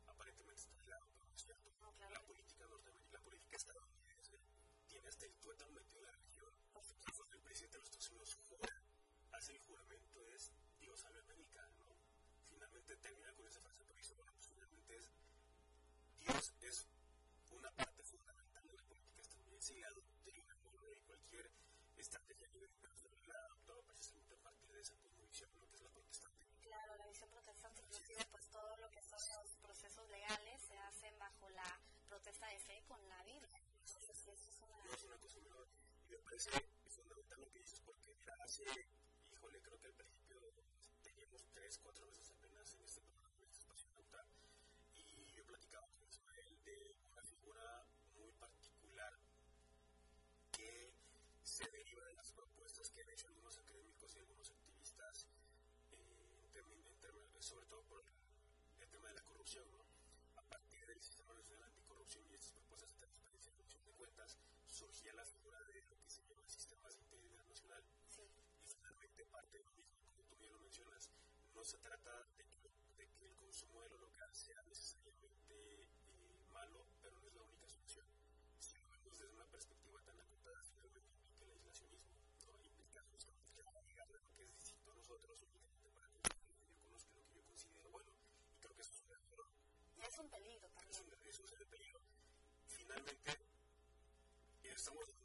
aparentemente 0.08 0.60
está 0.60 0.74
aislado, 0.74 1.06
pero 1.12 1.26
no 1.26 1.36
es 1.36 1.42
cierto. 1.44 1.70
No, 1.80 1.92
claro. 1.94 2.12
La 2.12 2.22
política 2.26 2.66
norteamericana, 2.66 3.12
la 3.12 3.20
política 3.20 3.56
estadounidense 3.56 4.40
tiene 4.88 5.08
hasta 5.08 5.26
el 5.26 5.32
tuétano 5.38 5.70
metido 5.72 6.00
en 6.00 6.06
la 6.06 6.12
religión. 6.12 6.52
Cuando 7.16 7.36
el 7.36 7.42
presidente 7.42 7.78
de 7.78 7.84
los 7.84 7.88
Estados 7.88 8.10
Unidos 8.10 8.34
jura, 8.48 8.82
hace 9.30 9.52
el 9.52 9.60
juramento, 9.60 10.28
es 10.30 10.50
Dios 10.80 10.98
salve 10.98 11.20
América, 11.20 11.70
¿no? 11.78 11.86
Finalmente 12.50 12.96
termina 12.96 13.32
con 13.34 13.46
esa 13.46 13.60
frase, 13.60 13.84
pero 13.84 13.96
dice, 13.96 14.14
bueno, 14.14 14.32
pues 14.34 14.48
finalmente 14.48 14.96
es 14.96 15.06
Dios 16.18 16.52
es 16.62 16.86
una 17.52 17.70
parte 17.70 18.02
fundamental 18.02 18.66
de 18.66 18.74
la 18.74 18.82
política 18.82 19.22
estadounidense 19.22 19.74
y 19.74 19.80
la 19.80 19.90
doctrina 19.90 20.54
de 20.82 20.98
cualquier 21.06 21.48
estrategia 21.96 22.46
a 22.46 22.50
nivel 22.50 22.70
internacional 22.72 23.16
la 23.26 23.44
adoptaba 23.46 23.82
precisamente 23.82 24.34
a 24.34 24.38
partir 24.38 24.72
de 24.72 24.80
esa 24.80 24.94
convicción, 24.96 25.50
lo 25.58 25.68
que 25.68 25.76
es 25.76 25.82
la 25.82 25.90
protestante. 25.90 26.46
Claro, 26.62 26.96
la 26.96 27.06
visión 27.06 27.30
protestante, 27.30 27.82
inclusive 27.82 28.24
pues 28.30 28.46
todo 28.50 28.76
lo 28.76 28.90
que 28.90 29.02
son 29.02 29.18
los 29.34 29.50
procesos 29.62 30.08
legales 30.10 30.62
se 30.62 30.78
hacen 30.78 31.18
bajo 31.18 31.48
la 31.50 31.80
protesta 32.08 32.46
de 32.46 32.58
fe 32.60 32.84
con 32.86 33.00
la 33.08 33.22
Biblia. 33.24 33.60
Entonces, 33.86 34.16
sí, 34.16 34.30
eso 34.30 34.50
es 34.50 34.60
una... 34.60 34.78
No 34.84 34.92
es 34.92 35.02
una 35.04 35.18
cosa 35.18 35.40
menor. 35.40 35.66
Y 36.05 36.05
me 36.16 36.22
parece 36.22 36.50
fundamental 36.88 37.40
lo 37.40 37.50
que 37.50 37.58
dices, 37.58 37.80
porque 37.80 38.14
mira, 38.14 38.34
hace, 38.42 38.64
híjole, 39.32 39.60
creo 39.60 39.78
que 39.78 39.86
al 39.88 39.92
principio 39.94 40.40
teníamos 41.02 41.44
tres, 41.52 41.78
cuatro 41.82 42.06
veces 42.06 42.30
apenas 42.30 42.72
en 42.72 42.82
este 42.82 43.00
programa, 43.02 43.44
este 43.44 43.58
espacio 43.58 43.90
y 44.94 45.26
yo 45.36 45.44
platicaba 45.44 45.86
con 45.88 46.08
Ismael 46.08 46.64
de 46.64 46.96
una 47.12 47.22
figura 47.22 47.84
muy 48.14 48.32
particular 48.32 49.12
que 50.52 50.94
se 51.42 51.68
deriva 51.68 52.04
de 52.04 52.14
las 52.14 52.32
propuestas 52.32 52.90
que 52.90 53.02
han 53.02 53.10
hecho 53.10 53.28
algunos 53.28 53.58
académicos 53.58 54.14
y 54.14 54.18
algunos 54.18 54.50
activistas, 54.50 55.26
eh, 55.92 56.50
sobre 57.40 57.66
todo 57.66 57.82
por 57.84 58.02
el 58.80 58.88
tema 58.88 59.08
de 59.08 59.14
la 59.14 59.22
corrupción, 59.22 59.64
se 71.66 71.78
trata 71.78 72.14
de 72.38 72.46
que, 72.46 72.70
el 73.26 73.34
consumo 73.38 73.82
de 73.82 73.88
lo 73.88 73.98
local 73.98 74.32
sea 74.32 74.62
necesariamente 74.62 75.82
eh, 75.82 76.44
malo, 76.52 76.86
pero 77.02 77.18
no 77.18 77.26
es 77.26 77.34
la 77.34 77.42
única 77.42 77.66
solución. 77.66 78.06
Si 78.60 78.78
lo 78.78 78.88
vemos 78.88 79.18
desde 79.18 79.34
una 79.34 79.46
perspectiva 79.46 80.00
tan 80.02 80.20
acotada, 80.20 80.62
finalmente 80.62 81.10
implica 81.10 81.42
el 81.42 81.50
aislacionismo, 81.50 82.14
¿no? 82.46 82.62
implica 82.62 83.02
justamente 83.10 83.64
lo 84.22 84.32
que 84.36 84.42
es 84.44 84.52
distinto 84.54 84.94
nosotros 84.94 85.42
únicamente 85.42 85.90
para 85.90 86.06
que 86.06 86.18
lo 86.22 86.22
que 86.22 86.70
yo 86.70 86.78
conozco, 86.78 87.16
lo 87.16 87.26
que 87.26 87.34
yo 87.34 87.42
considero 87.42 87.90
bueno. 87.90 88.10
Y 88.54 88.58
creo 88.60 88.76
que 88.76 88.82
eso 88.82 88.92
es 88.94 89.00
un 89.02 89.10
error. 89.10 89.48
Y 89.98 90.00
es 90.02 90.18
un 90.18 90.30
peligro 90.30 90.68
también. 90.70 91.02
Es 91.26 91.40
un, 91.40 91.46
es 91.50 91.60
un 91.60 91.66
peligro. 91.66 92.00
Finalmente, 92.68 93.38
estamos 94.62 95.15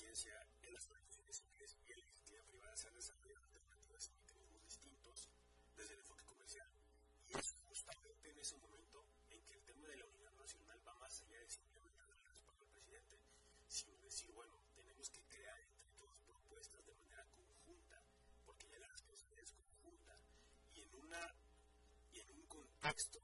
ciencia, 0.00 0.32
en 0.62 0.72
las 0.72 0.86
organizaciones 0.88 1.36
civiles 1.36 1.76
y 1.84 1.92
en 1.92 1.98
la 2.00 2.06
iniciativa 2.06 2.42
privada 2.44 2.74
se 2.74 2.88
han 2.88 2.94
desarrollado 2.94 3.44
alternativas 3.44 4.08
y 4.08 4.12
mecanismos 4.16 4.64
distintos 4.64 5.28
desde 5.76 5.92
el 5.92 6.00
enfoque 6.00 6.24
comercial. 6.24 6.68
Y 7.28 7.36
es 7.36 7.54
justamente 7.68 8.30
en 8.30 8.38
ese 8.38 8.56
momento 8.56 9.04
en 9.28 9.44
que 9.44 9.52
el 9.52 9.62
tema 9.62 9.88
de 9.88 9.96
la 9.98 10.06
unidad 10.06 10.32
nacional 10.32 10.80
va 10.88 10.94
más 10.94 11.20
allá 11.20 11.38
de 11.38 11.50
simplemente 11.50 12.00
darle 12.00 12.28
respaldo 12.32 12.64
al 12.64 12.70
presidente, 12.72 13.18
sino 13.68 13.94
decir, 14.00 14.32
bueno, 14.32 14.56
tenemos 14.74 15.10
que 15.10 15.22
crear 15.24 15.60
entre 15.60 15.84
todos 15.98 16.16
propuestas 16.24 16.86
de 16.86 16.94
manera 16.94 17.26
conjunta, 17.36 18.00
porque 18.46 18.70
ya 18.70 18.78
la 18.78 18.88
responsabilidad 18.88 19.44
es 19.44 19.52
conjunta, 19.52 20.16
y 20.72 20.80
en, 20.80 20.94
una, 20.96 21.34
y 22.10 22.20
en 22.20 22.30
un 22.30 22.46
contexto 22.46 23.20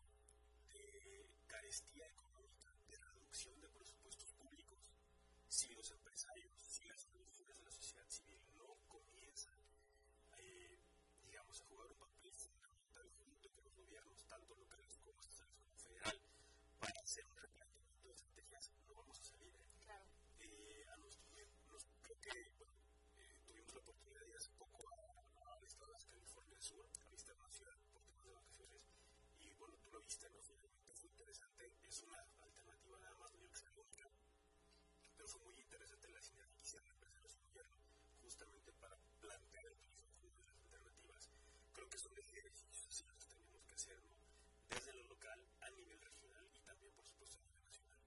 muy 35.35 35.59
interesante 35.59 36.09
la 36.09 36.23
sinergia 36.23 36.55
empresarios 36.87 37.35
y 37.35 37.41
gobierno 37.41 37.75
justamente 38.23 38.73
para 38.75 38.97
plantear 39.21 39.67
el 39.67 39.77
turismo 39.81 40.15
de 40.23 40.45
las 40.45 40.57
alternativas. 40.63 41.31
Creo 41.75 41.89
que 41.91 41.99
son 41.99 42.17
ejercicios 42.17 43.03
que 43.03 43.27
tenemos 43.35 43.65
que 43.65 43.75
hacer 43.75 43.99
¿no? 44.05 44.15
desde 44.71 44.93
lo 44.93 45.03
local 45.09 45.41
a 45.63 45.71
nivel 45.71 46.01
regional 46.01 46.47
y 46.55 46.61
también, 46.61 46.95
por 46.95 47.05
supuesto, 47.05 47.39
a 47.39 47.43
nivel 47.43 47.61
nacional. 47.65 47.99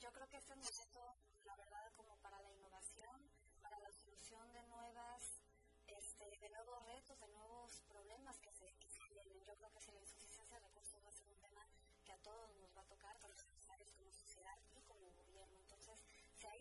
Yo 0.00 0.10
creo 0.10 0.28
que 0.30 0.38
este 0.38 0.52
es 0.54 0.56
un 0.56 0.64
momento, 0.64 1.16
la 1.44 1.56
verdad, 1.56 1.92
como 1.96 2.16
para 2.22 2.40
la 2.40 2.50
innovación, 2.50 3.20
para 3.60 3.78
la 3.80 3.92
solución 3.92 4.50
de 4.54 4.62
nuevas, 4.62 5.42
este, 5.86 6.38
de 6.38 6.48
nuevos 6.48 6.82
retos, 6.86 7.20
de 7.20 7.28
nuevos 7.28 7.82
problemas 7.88 8.38
que 8.40 8.52
se, 8.52 8.72
que 8.80 8.88
vienen. 9.12 9.44
Yo 9.44 9.54
creo 9.56 9.70
que 9.70 9.82
si 9.82 9.92
la 9.92 10.00
insuficiencia 10.00 10.58
de 10.58 10.64
recursos 10.64 11.04
va 11.04 11.10
a 11.10 11.12
ser 11.12 11.28
un 11.28 11.40
tema 11.40 11.68
que 12.06 12.12
a 12.12 12.18
todos 12.22 12.56
nos 12.56 12.74
va 12.74 12.80
a 12.80 12.88
tocar, 12.88 13.20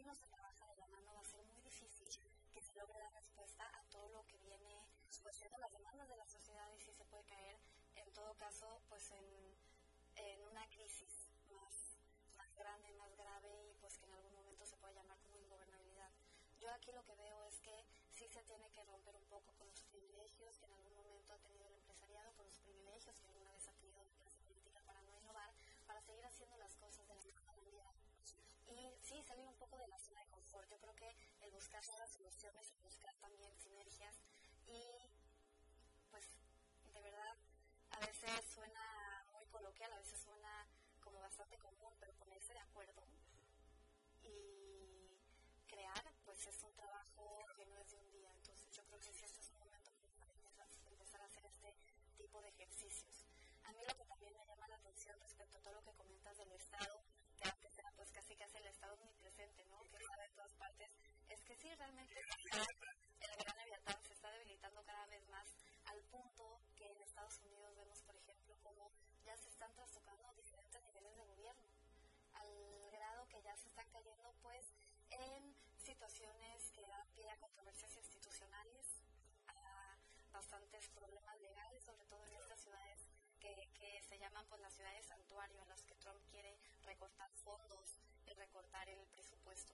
no 0.05 0.15
se 0.15 0.27
trabaja 0.27 0.67
de 0.67 0.75
la 0.77 0.87
mano, 0.87 1.13
va 1.13 1.21
a 1.21 1.25
ser 1.25 1.41
muy 1.43 1.61
difícil 1.61 2.07
que 2.53 2.61
se 2.61 2.73
logre 2.75 2.99
dar 2.99 3.13
respuesta 3.13 3.65
a 3.73 3.83
todo 3.89 4.09
lo 4.09 4.25
que 4.27 4.37
viene, 4.37 4.85
pues 5.21 5.35
siendo 5.35 5.57
las 5.57 5.71
demandas 5.71 6.07
de 6.09 6.17
la 6.17 6.25
sociedad 6.27 6.69
y 6.71 6.79
si 6.79 6.93
se 6.93 7.05
puede 7.05 7.23
caer, 7.25 7.57
en 7.95 8.11
todo 8.13 8.33
caso, 8.35 8.81
pues 8.89 9.11
en, 9.11 9.25
en 10.15 10.43
una 10.45 10.67
crisis 10.69 11.29
más 11.49 11.93
más 12.37 12.55
grande, 12.55 12.91
más 12.93 13.15
grave 13.15 13.49
y 13.69 13.73
pues 13.75 13.97
que 13.97 14.05
en 14.05 14.13
algún 14.13 14.33
momento 14.33 14.65
se 14.65 14.77
puede 14.77 14.93
llamar 14.95 15.17
como 15.19 15.37
ingobernabilidad. 15.37 16.11
Yo 16.59 16.71
aquí 16.71 16.91
lo 16.91 17.03
que 17.03 17.15
veo 17.15 17.43
es 17.45 17.59
que 17.59 17.85
sí 18.11 18.27
se 18.27 18.43
tiene 18.43 18.69
que 18.71 18.83
romper 18.83 19.15
un 19.15 19.25
poco 19.25 19.51
con 19.57 19.67
los 19.67 19.81
privilegios 19.83 20.57
que 20.57 20.65
en 20.65 20.73
algún 20.73 20.95
momento 20.95 21.33
ha 21.33 21.37
tenido 21.39 21.67
el 21.67 21.75
empresariado, 21.75 22.33
con 22.35 22.45
los 22.47 22.59
privilegios 22.59 23.19
que 23.19 23.27
alguna 23.27 23.51
vez 23.51 23.67
ha 23.67 23.73
tenido 23.73 24.03
la 24.03 24.13
clase 24.15 24.39
política 24.39 24.79
para 24.85 25.01
no 25.01 25.13
innovar, 25.13 25.51
para 25.85 26.01
seguir 26.01 26.25
haciendo 26.25 26.57
las 26.57 26.75
cosas 26.77 27.07
de 27.07 27.15
la 27.15 27.23
misma 27.23 27.51
manera. 27.53 27.91
Y 28.67 28.95
sí, 29.01 29.21
salir 29.23 29.47
un 29.47 29.55
poco 29.55 29.77
de 29.77 29.87
la 29.87 29.99
zona 29.99 30.21
de 30.21 30.27
confort. 30.31 30.69
Yo 30.69 30.79
creo 30.79 30.95
que 30.95 31.15
el 31.41 31.51
buscar 31.51 31.85
nuevas 31.87 32.15
soluciones, 32.43 32.73
buscar 32.83 33.15
también 33.21 33.55
sinergias 33.57 34.15
y 34.67 35.07
pues 36.11 36.25
de 36.93 37.01
verdad 37.01 37.37
a 37.91 37.99
veces 37.99 38.45
suena 38.53 39.25
muy 39.31 39.45
coloquial, 39.45 39.93
a 39.93 39.97
veces 39.97 40.19
suena 40.19 40.67
como 40.99 41.21
bastante 41.21 41.57
común, 41.57 41.93
pero 41.99 42.11
ponerse 42.13 42.53
de 42.53 42.59
acuerdo 42.59 43.01
y 44.23 45.21
crear, 45.67 46.03
pues 46.25 46.45
es 46.45 46.63
un 46.63 46.73
trabajo 46.73 47.45
que 47.55 47.65
no 47.65 47.77
es 47.77 47.89
de 47.91 47.97
un 47.97 48.11
día. 48.11 48.29
Entonces 48.33 48.75
yo 48.75 48.83
creo 48.87 48.99
que 48.99 49.13
sí, 49.13 49.23
este 49.23 49.39
es 49.39 49.49
un 49.51 49.59
momento 49.59 49.91
para 50.57 50.69
empezar 50.89 51.21
a 51.21 51.25
hacer 51.25 51.45
este 51.45 51.73
tipo 52.17 52.41
de 52.41 52.49
ejercicios. 52.49 53.25
A 53.63 53.71
mí 53.71 53.83
lo 53.87 53.95
que 53.95 54.05
también 54.05 54.35
me 54.35 54.45
llama 54.45 54.67
la 54.67 54.75
atención 54.75 55.17
respecto 55.21 55.59
a 55.59 55.61
todo 55.61 55.75
lo 55.75 55.83
que 55.83 55.93
comentas 55.93 56.37
del 56.37 56.51
Estado, 56.51 57.01
que 57.37 57.47
antes 57.47 57.77
era 57.77 57.91
pues 57.93 58.11
casi 58.11 58.35
casi 58.35 58.57
el 58.57 58.65
Estado 58.65 58.95
omnipresente, 58.95 59.63
¿no? 59.65 59.79
Que 59.89 59.97
está 59.97 60.25
en 60.25 60.33
todas 60.33 60.53
partes, 60.55 60.91
es 61.29 61.41
que 61.43 61.52
sí, 61.63 61.73
realmente 61.75 62.19
el 62.19 63.37
gran 63.37 63.57
Leviatán 63.57 63.95
se 64.03 64.11
está 64.11 64.29
debilitando 64.31 64.83
cada 64.83 65.05
vez 65.07 65.25
más 65.29 65.47
al 65.85 66.03
punto 66.11 66.59
que 66.75 66.91
en 66.91 67.01
Estados 67.01 67.39
Unidos 67.39 67.73
vemos, 67.77 68.01
por 68.01 68.15
ejemplo, 68.17 68.57
como 68.63 68.91
ya 69.23 69.37
se 69.37 69.47
están 69.47 69.73
trastocando 69.73 70.33
diferentes 70.33 70.83
niveles 70.83 71.15
de 71.15 71.23
gobierno, 71.23 71.69
al 72.33 72.91
grado 72.91 73.29
que 73.29 73.41
ya 73.41 73.55
se 73.55 73.69
están 73.69 73.87
cayendo 73.91 74.33
pues 74.41 74.73
en 75.09 75.55
situaciones 75.77 76.69
que 76.71 76.85
dan 76.85 77.07
pie 77.15 77.29
a 77.29 77.37
controversias 77.37 77.95
institucionales, 77.95 79.01
a 79.47 79.97
bastantes 80.33 80.89
problemas 80.89 81.39
legales, 81.39 81.81
sobre 81.81 82.03
todo 82.07 82.25
en 82.25 82.35
estas 82.35 82.59
ciudades 82.59 83.07
que, 83.39 83.69
que 83.79 84.03
se 84.03 84.19
llaman 84.19 84.45
pues 84.49 84.59
las 84.59 84.73
ciudades 84.73 85.05
santuario, 85.05 85.61
en 85.61 85.69
las 85.69 85.83
que 85.83 85.95
Trump 85.95 86.19
quiere 86.29 86.57
recortar 86.83 87.31
fondos 87.45 87.95
y 88.25 88.33
recortar 88.33 88.89
el 88.89 89.07
presupuesto. 89.07 89.73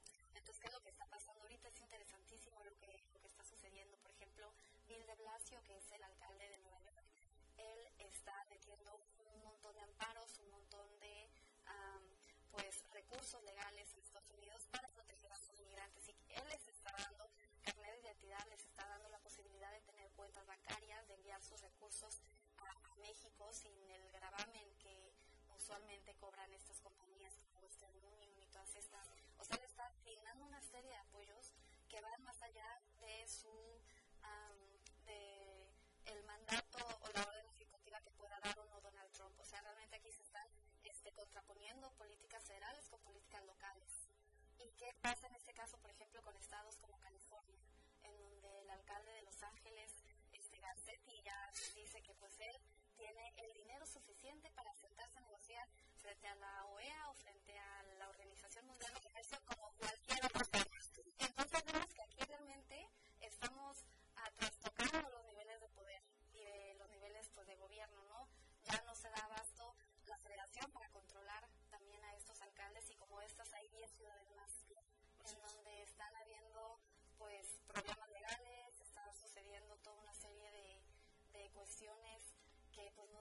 Entonces, 0.60 0.62
¿qué 0.62 0.68
es 0.68 0.74
lo 0.74 0.82
que 0.82 0.90
está 0.90 1.06
pasando 1.08 1.42
ahorita? 1.44 1.70
Es 1.70 1.80
interesantísimo 1.80 2.62
lo 2.64 2.76
que, 2.76 3.06
lo 3.14 3.22
que 3.22 3.28
está 3.28 3.44
sucediendo. 3.46 3.98
Por 4.00 4.12
ejemplo, 4.12 4.52
Bill 4.88 5.06
de 5.06 5.16
Blasio, 5.16 5.64
que 5.64 5.78
es 5.78 5.92
el 5.92 6.04
alcalde 6.04 6.50
de 6.50 6.58
Nueva 6.58 6.80
York, 6.82 7.06
él 7.58 7.88
está 8.00 8.44
metiendo 8.50 9.00
un 9.20 9.44
montón 9.44 9.74
de 9.76 9.82
amparos, 9.82 10.38
un 10.40 10.50
montón 10.50 11.00
de 11.00 11.30
pues 12.52 12.84
recursos 12.92 13.42
legales 13.44 13.94
en 13.94 14.02
Estados 14.02 14.32
Unidos 14.32 14.68
para 14.72 14.90
proteger 14.90 15.32
a 15.32 15.38
sus 15.38 15.60
migrantes 15.62 16.10
y 16.10 16.16
él 16.34 16.48
les 16.50 16.68
está 16.68 16.92
dando 16.92 17.30
carnet 17.62 17.94
de 17.94 18.02
identidad, 18.02 18.44
les 18.50 18.66
está 18.66 18.86
dando 18.88 19.08
la 19.10 19.20
posibilidad 19.20 19.72
de 19.72 19.82
tener 19.82 20.12
cuentas 20.12 20.46
bancarias, 20.48 21.08
de 21.08 21.14
enviar 21.14 21.42
sus 21.44 21.62
recursos 21.62 22.20
a, 22.58 22.92
a 22.92 22.96
México 22.98 23.54
sin 23.54 23.72
el 23.92 24.12
gravamen 24.12 24.76
que 24.80 25.14
usualmente 25.56 26.16
cobran 26.16 26.52
estas 26.54 26.82
compañías 26.82 27.38
como 27.38 27.60
Western 27.60 27.96
Union 28.04 28.38
y 28.40 28.48
todas 28.48 28.76
estas. 28.76 29.08
Una 30.36 30.62
serie 30.62 30.92
de 30.92 30.98
apoyos 30.98 31.54
que 31.90 32.00
van 32.02 32.24
más 32.24 32.40
allá 32.44 32.82
de 33.02 33.28
su 33.28 33.50
um, 33.50 35.06
de 35.06 35.70
el 36.06 36.24
mandato 36.24 36.78
o 37.02 37.10
la 37.14 37.24
orden 37.24 37.48
ejecutiva 37.50 38.00
que 38.02 38.12
pueda 38.12 38.40
dar 38.40 38.58
o 38.60 38.66
no 38.66 38.80
Donald 38.82 39.12
Trump. 39.12 39.40
O 39.40 39.46
sea, 39.46 39.62
realmente 39.62 39.96
aquí 39.96 40.12
se 40.12 40.22
están 40.22 40.48
este, 40.84 41.12
contraponiendo 41.14 41.92
políticas 41.94 42.44
federales 42.46 42.88
con 42.90 43.02
políticas 43.02 43.44
locales. 43.46 44.08
¿Y 44.60 44.72
qué 44.74 44.94
pasa 45.02 45.28
en 45.28 45.36
este 45.36 45.54
caso, 45.54 45.78
por 45.80 45.90
ejemplo, 45.90 46.22
con 46.22 46.36
estados 46.36 46.78
como 46.78 47.00
California, 47.00 47.60
en 48.04 48.18
donde 48.18 48.62
el 48.62 48.70
alcalde 48.70 49.12
de 49.12 49.22
Los 49.24 49.42
Ángeles, 49.42 49.92
este 50.32 50.60
Garcetti, 50.60 51.22
ya 51.24 51.52
dice 51.74 52.02
que 52.02 52.14
pues 52.16 52.40
él 52.40 52.62
tiene 52.96 53.34
el 53.38 53.54
dinero 53.54 53.86
suficiente 53.86 54.52
para 54.52 54.74
sentarse 54.76 55.18
a 55.18 55.22
negociar 55.22 55.68
frente 55.96 56.28
a 56.28 56.36
la 56.36 56.66
OEA 56.66 57.10
o 57.10 57.14
frente 57.14 57.39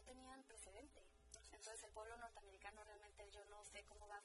tenían 0.09 0.42
precedente. 0.44 1.04
Entonces 1.52 1.84
el 1.84 1.90
pueblo 1.92 2.16
norteamericano 2.16 2.82
realmente 2.84 3.30
yo 3.30 3.44
no 3.46 3.62
sé 3.64 3.84
cómo 3.84 4.09
va 4.09 4.18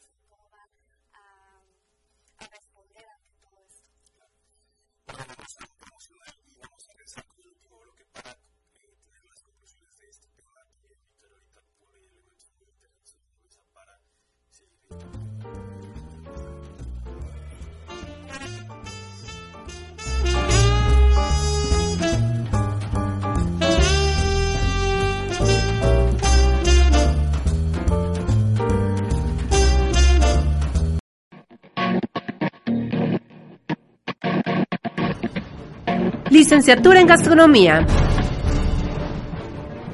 Licenciatura 36.54 37.02
en 37.02 37.08
Gastronomía. 37.08 37.84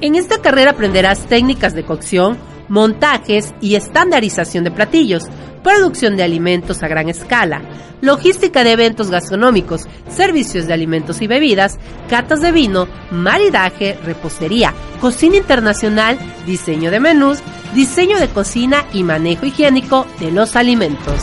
En 0.02 0.14
esta 0.14 0.42
carrera 0.42 0.72
aprenderás 0.72 1.24
técnicas 1.24 1.74
de 1.74 1.86
cocción, 1.86 2.36
montajes 2.68 3.54
y 3.62 3.76
estandarización 3.76 4.64
de 4.64 4.70
platillos, 4.70 5.22
producción 5.64 6.18
de 6.18 6.22
alimentos 6.22 6.82
a 6.82 6.88
gran 6.88 7.08
escala, 7.08 7.62
logística 8.02 8.62
de 8.62 8.72
eventos 8.72 9.10
gastronómicos, 9.10 9.88
servicios 10.10 10.66
de 10.66 10.74
alimentos 10.74 11.22
y 11.22 11.26
bebidas, 11.26 11.78
catas 12.10 12.42
de 12.42 12.52
vino, 12.52 12.88
maridaje, 13.10 13.98
repostería, 14.04 14.74
cocina 15.00 15.38
internacional, 15.38 16.18
diseño 16.44 16.90
de 16.90 17.00
menús, 17.00 17.38
diseño 17.74 18.20
de 18.20 18.28
cocina 18.28 18.84
y 18.92 19.02
manejo 19.02 19.46
higiénico 19.46 20.06
de 20.20 20.30
los 20.30 20.56
alimentos 20.56 21.22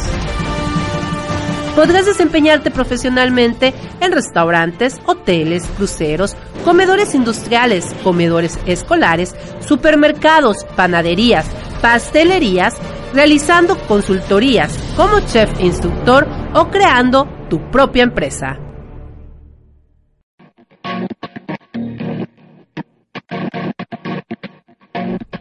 podrás 1.78 2.08
desempeñarte 2.08 2.72
profesionalmente 2.72 3.72
en 4.02 4.12
restaurantes, 4.12 5.00
hoteles, 5.06 5.64
cruceros, 5.78 6.36
comedores 6.66 7.14
industriales, 7.14 7.94
comedores 8.04 8.58
escolares, 8.66 9.36
supermercados, 9.60 10.66
panaderías, 10.76 11.46
pastelerías, 11.80 12.74
realizando 13.14 13.78
consultorías 13.88 14.76
como 14.96 15.20
chef 15.20 15.52
instructor 15.60 16.28
o 16.56 16.68
creando 16.70 17.28
tu 17.48 17.70
propia 17.70 18.02
empresa. 18.02 18.58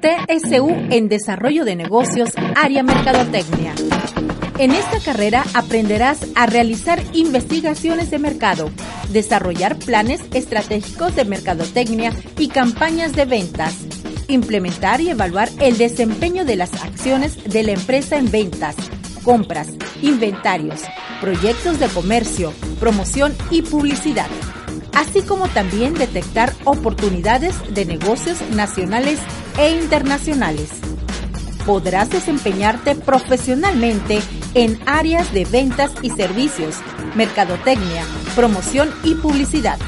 TSU 0.02 0.68
en 0.90 1.08
Desarrollo 1.08 1.64
de 1.64 1.76
Negocios, 1.76 2.34
Área 2.54 2.82
Mercadotecnia. 2.82 3.72
En 4.58 4.70
esta 4.70 5.00
carrera 5.00 5.44
aprenderás 5.52 6.18
a 6.34 6.46
realizar 6.46 7.02
investigaciones 7.12 8.10
de 8.10 8.18
mercado, 8.18 8.70
desarrollar 9.10 9.76
planes 9.76 10.22
estratégicos 10.32 11.14
de 11.14 11.26
mercadotecnia 11.26 12.14
y 12.38 12.48
campañas 12.48 13.12
de 13.12 13.26
ventas, 13.26 13.74
implementar 14.28 15.02
y 15.02 15.10
evaluar 15.10 15.50
el 15.60 15.76
desempeño 15.76 16.46
de 16.46 16.56
las 16.56 16.72
acciones 16.82 17.44
de 17.44 17.64
la 17.64 17.72
empresa 17.72 18.16
en 18.16 18.30
ventas, 18.30 18.76
compras, 19.24 19.68
inventarios, 20.00 20.84
proyectos 21.20 21.78
de 21.78 21.88
comercio, 21.88 22.54
promoción 22.80 23.34
y 23.50 23.60
publicidad, 23.60 24.28
así 24.94 25.20
como 25.20 25.48
también 25.48 25.92
detectar 25.92 26.54
oportunidades 26.64 27.54
de 27.74 27.84
negocios 27.84 28.40
nacionales 28.52 29.18
e 29.58 29.72
internacionales. 29.72 30.70
Podrás 31.66 32.08
desempeñarte 32.08 32.94
profesionalmente 32.94 34.22
en 34.56 34.78
áreas 34.86 35.34
de 35.34 35.44
ventas 35.44 35.92
y 36.00 36.08
servicios, 36.08 36.76
mercadotecnia, 37.14 38.02
promoción 38.34 38.88
y 39.04 39.14
publicidad, 39.14 39.78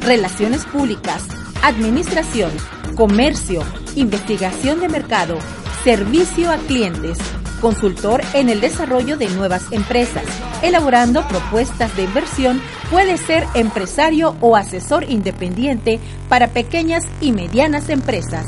relaciones 0.00 0.64
públicas, 0.64 1.28
administración, 1.62 2.50
comercio, 2.96 3.62
investigación 3.94 4.80
de 4.80 4.88
mercado, 4.88 5.38
servicio 5.84 6.50
a 6.50 6.56
clientes, 6.56 7.18
consultor 7.60 8.20
en 8.34 8.48
el 8.48 8.60
desarrollo 8.60 9.16
de 9.16 9.28
nuevas 9.28 9.70
empresas, 9.70 10.24
elaborando 10.60 11.26
propuestas 11.28 11.96
de 11.96 12.02
inversión, 12.02 12.60
puede 12.90 13.18
ser 13.18 13.46
empresario 13.54 14.34
o 14.40 14.56
asesor 14.56 15.08
independiente 15.08 16.00
para 16.28 16.48
pequeñas 16.48 17.04
y 17.20 17.30
medianas 17.30 17.88
empresas. 17.90 18.44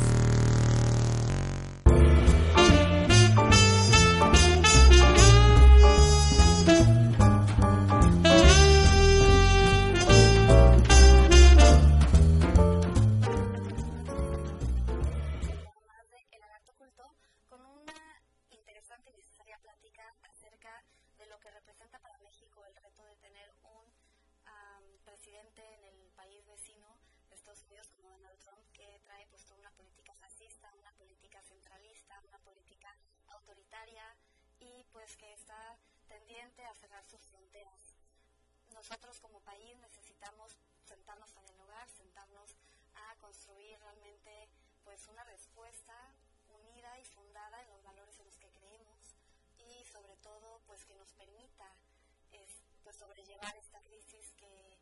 Sobrellevar 52.98 53.56
esta 53.56 53.80
crisis 53.82 54.32
que 54.34 54.76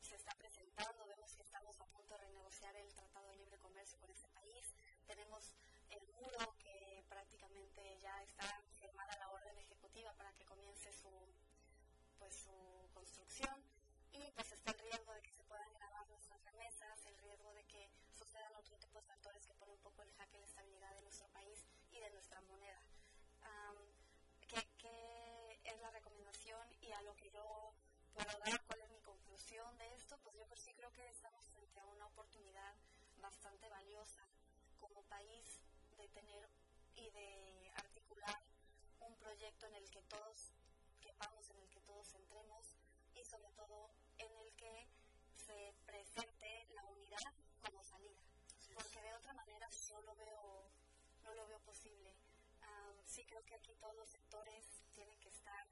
se 0.00 0.16
está 0.16 0.34
presentando. 0.36 1.06
Vemos 1.06 1.36
que 1.36 1.42
estamos 1.42 1.78
a 1.80 1.86
punto 1.86 2.14
de 2.14 2.24
renegociar 2.24 2.74
el 2.76 2.88
Tratado 2.94 3.28
de 3.28 3.36
Libre 3.36 3.58
Comercio 3.58 3.98
con 3.98 4.10
este 4.10 4.28
país. 4.28 4.72
Tenemos 5.06 5.52
el 5.90 6.06
muro 6.14 6.56
que 6.58 7.04
prácticamente 7.10 7.98
ya 8.00 8.22
está 8.22 8.48
firmada 8.80 9.18
la 9.18 9.30
orden 9.30 9.58
ejecutiva 9.58 10.14
para 10.14 10.32
que 10.32 10.46
comience 10.46 10.92
su 10.94 11.10
pues 12.18 12.34
su 12.36 12.88
construcción 12.94 13.62
y 14.12 14.30
pues 14.30 14.50
está 14.52 14.70
el 14.70 14.78
riesgo 14.78 15.12
de 15.12 15.22
que 15.22 15.32
se 15.32 15.44
puedan 15.44 15.72
grabar 15.74 16.08
nuestras 16.08 16.42
remesas, 16.44 17.04
el 17.04 17.18
riesgo 17.18 17.52
de 17.52 17.64
que 17.64 17.90
sucedan 18.16 18.54
otro 18.56 18.78
tipo 18.78 18.98
de 18.98 19.06
factores 19.06 19.46
que 19.46 19.54
ponen 19.54 19.74
un 19.74 19.82
poco 19.82 20.02
en 20.02 20.10
jaque 20.12 20.38
la 20.38 20.46
estabilidad 20.46 20.94
de 20.94 21.02
nuestro 21.02 21.28
país 21.28 21.66
y 21.90 22.00
de 22.00 22.10
nuestra 22.10 22.40
moneda. 22.42 22.80
Am, 23.42 23.76
¿qué, 24.48 24.62
qué 24.78 25.60
es 25.64 25.80
la 25.80 25.90
recomendación 25.90 26.68
y 26.80 26.92
a 26.92 27.02
lo 27.02 27.14
que 27.16 27.30
yo 27.30 27.72
puedo 28.12 28.38
dar? 28.38 28.64
¿Cuál 28.66 28.80
es 28.80 28.90
mi 28.90 29.00
conclusión 29.00 29.78
de 29.78 29.94
esto? 29.94 30.18
Pues 30.22 30.36
yo 30.36 30.46
pues 30.46 30.60
sí 30.60 30.72
creo 30.74 30.92
que 30.92 31.08
estamos 31.08 31.44
frente 31.46 31.80
a 31.80 31.86
una 31.86 32.06
oportunidad 32.06 32.74
bastante 33.20 33.68
valiosa 33.68 34.22
como 34.80 35.02
país 35.04 35.60
de 35.96 36.08
tener 36.08 36.48
y 36.96 37.10
de 37.10 37.72
articular 37.76 38.42
un 39.00 39.16
proyecto 39.16 39.66
en 39.66 39.74
el 39.74 39.90
que 39.90 40.02
todos 40.02 40.52
quepamos, 41.00 41.50
en 41.50 41.58
el 41.58 41.68
que 41.70 41.80
todos 41.80 42.14
entremos 42.14 42.76
y 43.14 43.24
sobre 43.24 43.50
todo 43.52 43.90
en 44.18 44.36
el 44.36 44.52
que 44.54 44.88
se 45.34 45.74
presente 45.86 46.66
la 46.74 46.84
unidad 46.84 47.32
como 47.60 47.82
salida. 47.82 48.20
Porque 48.74 49.02
de 49.02 49.14
otra 49.14 49.32
manera 49.34 49.68
yo 49.88 50.00
lo 50.02 50.14
veo, 50.16 50.70
no 51.24 51.34
lo 51.34 51.46
veo 51.46 51.60
posible. 51.60 52.14
Am, 52.62 52.96
sí 53.06 53.24
creo 53.26 53.44
que 53.44 53.54
aquí 53.54 53.74
todos 53.76 53.94
los 53.96 54.08
sectores 54.08 54.64
tienen 54.94 55.18
que 55.20 55.28
estar 55.28 55.66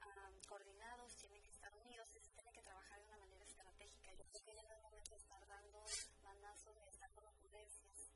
am, 0.00 0.40
coordinados, 0.48 1.16
tienen 1.16 1.42
que 1.42 1.50
estar 1.50 1.72
unidos 1.74 2.08
y 2.14 2.20
se 2.20 2.32
tiene 2.32 2.52
que 2.52 2.62
trabajar 2.62 2.98
de 3.00 3.06
una 3.06 3.16
manera 3.18 3.44
estratégica. 3.44 4.01
Yo 4.16 4.24
creo 4.26 4.44
que 4.44 4.54
ya 4.54 4.62
no 4.62 4.72
es 4.74 4.82
momento 4.82 5.10
de 5.10 5.16
estar 5.16 5.46
dando 5.46 5.84
mandazos 6.22 6.76
ni 6.76 6.88
estar 6.88 7.10
con 7.12 7.26
ocurrencias. 7.26 8.10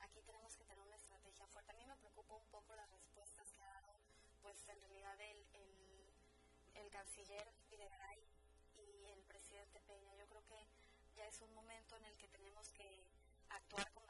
Aquí 0.00 0.22
tenemos 0.22 0.56
que 0.56 0.64
tener 0.64 0.82
una 0.84 0.96
estrategia 0.96 1.46
fuerte. 1.48 1.72
A 1.72 1.74
mí 1.74 1.86
me 1.86 1.96
preocupa 1.96 2.34
un 2.34 2.46
poco 2.46 2.74
las 2.74 2.90
respuestas 2.90 3.50
que 3.52 3.62
ha 3.62 3.66
dado, 3.66 3.94
pues 4.40 4.56
en 4.68 4.80
realidad 4.80 5.20
el, 5.20 5.46
el, 5.54 6.14
el 6.74 6.90
canciller 6.90 7.52
Videgaray 7.70 8.26
y 8.76 9.06
el 9.12 9.22
presidente 9.24 9.80
Peña. 9.80 10.14
Yo 10.16 10.26
creo 10.28 10.44
que 10.46 10.66
ya 11.16 11.26
es 11.26 11.40
un 11.40 11.54
momento 11.54 11.96
en 11.96 12.04
el 12.04 12.16
que 12.16 12.28
tenemos 12.28 12.68
que 12.72 13.06
actuar 13.50 13.90
con 13.92 14.06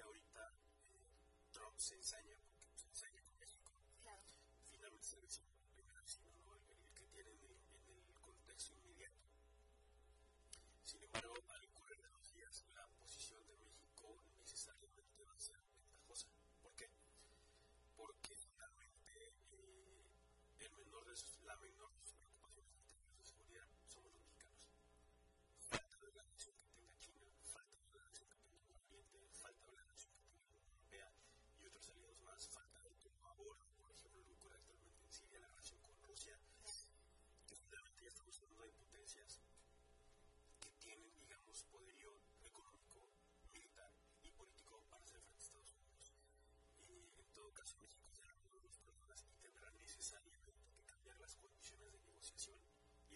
ahorita 0.00 0.54
eh, 0.92 1.50
Trump 1.50 1.76
se 1.76 1.96
ensaña 1.96 2.36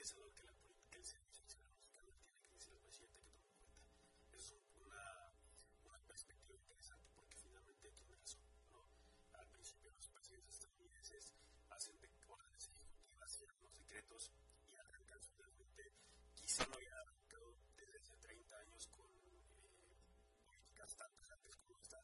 y 0.06 0.08
eso 0.08 0.20
lo 0.20 0.32
que 0.32 0.44
la 0.44 0.52
política 0.52 0.98
del 0.98 1.04
servicio 1.04 1.42
nacional 1.42 1.72
mexicano 1.74 2.12
tiene 2.22 2.38
que 2.38 2.52
decir 2.52 2.72
al 2.74 2.80
presidente 2.80 3.18
que 3.18 3.26
tome 3.26 3.50
en 3.50 3.58
cuenta. 3.58 3.90
Es 4.30 4.54
una, 4.78 5.34
una 5.82 5.98
perspectiva 6.06 6.54
interesante 6.54 7.10
porque 7.16 7.36
finalmente 7.36 7.90
tiene 7.90 8.14
razón. 8.14 8.46
¿no? 8.70 8.86
Al 9.32 9.48
principio 9.48 9.90
los 9.90 10.08
presidentes 10.10 10.54
estadounidenses 10.54 11.32
hacen 11.70 11.98
de 11.98 12.08
órdenes 12.28 12.68
ejecutivas, 12.68 13.32
cierran 13.32 13.60
los 13.62 13.74
decretos 13.74 14.30
y 14.70 14.76
arrancan 14.76 15.20
finalmente, 15.22 15.92
quizá 16.36 16.64
no 16.68 16.76
haya 16.76 17.00
arrancado 17.00 17.56
desde 17.74 17.98
hace 17.98 18.16
30 18.18 18.58
años 18.58 18.86
con 18.86 19.10
eh, 19.10 19.98
políticas 20.44 20.94
tan 20.94 21.12
tajantes 21.16 21.56
como 21.56 21.76
esta, 21.78 22.00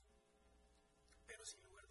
pero 1.24 1.46
sin 1.46 1.62
lugar 1.62 1.81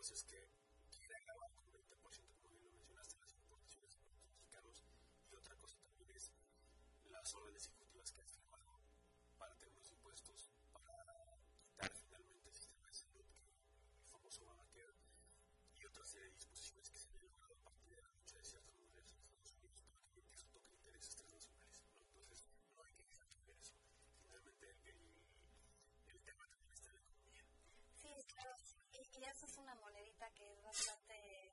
una 0.00 0.08
cosa 0.08 0.14
es 0.14 0.24
que 0.24 0.59
una 29.60 29.74
monedita 29.76 30.30
que 30.30 30.52
es 30.52 30.62
bastante 30.62 31.52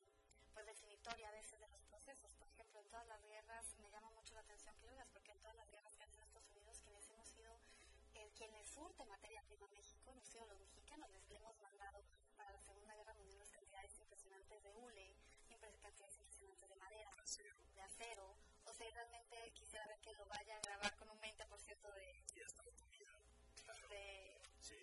pues 0.53 0.65
definitoria 0.65 1.29
a 1.29 1.31
veces 1.31 1.59
de 1.59 1.67
los 1.67 1.81
procesos. 1.85 2.33
Por 2.35 2.47
ejemplo, 2.47 2.79
en 2.79 2.89
todas 2.89 3.07
las 3.07 3.21
guerras 3.23 3.65
me 3.79 3.89
llama 3.89 4.09
mucho 4.11 4.33
la 4.33 4.41
atención 4.41 4.75
que 4.77 4.87
digas, 4.89 5.07
porque 5.13 5.31
en 5.31 5.39
todas 5.39 5.55
las 5.55 5.69
guerras 5.69 5.93
que 5.95 6.03
hacen 6.03 6.23
Estados 6.23 6.49
Unidos, 6.49 6.79
quienes 6.81 7.09
hemos 7.09 7.27
sido 7.27 7.59
eh, 8.15 8.31
quienes 8.35 8.67
surte 8.69 9.05
materia 9.05 9.43
prima 9.43 9.65
a 9.65 9.69
México, 9.69 10.11
hemos 10.11 10.27
sido 10.27 10.45
los 10.47 10.59
mexicanos, 10.59 11.09
les 11.11 11.29
hemos 11.31 11.55
mandado 11.59 12.03
para 12.35 12.51
la 12.51 12.61
Segunda 12.61 12.95
Guerra 12.95 13.13
Mundial 13.13 13.37
unas 13.37 13.51
cantidades 13.51 13.99
impresionantes 13.99 14.63
de 14.63 14.73
hule, 14.73 15.15
cantidades 15.81 16.17
impresionantes 16.17 16.69
de 16.69 16.75
madera, 16.75 17.11
de 17.75 17.81
acero. 17.81 18.35
O 18.65 18.73
sea, 18.73 18.89
realmente 18.91 19.51
quisiera 19.53 19.85
ver 19.87 19.99
que 20.01 20.13
lo 20.13 20.25
vaya 20.25 20.57
a 20.57 20.59
grabar 20.61 20.95
con 20.97 21.09
un 21.09 21.19
20% 21.21 21.93
de, 21.93 22.23
Y 22.35 22.41
hasta 22.41 22.63
la 22.63 22.71
comida, 22.71 23.11
claro. 23.63 23.87
de, 23.89 24.41
Sí, 24.59 24.75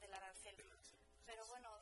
del 0.00 0.12
arancel. 0.14 0.56
de 0.56 0.64
la 0.64 0.74
acción. 0.74 1.00
Pero 1.24 1.46
bueno, 1.46 1.75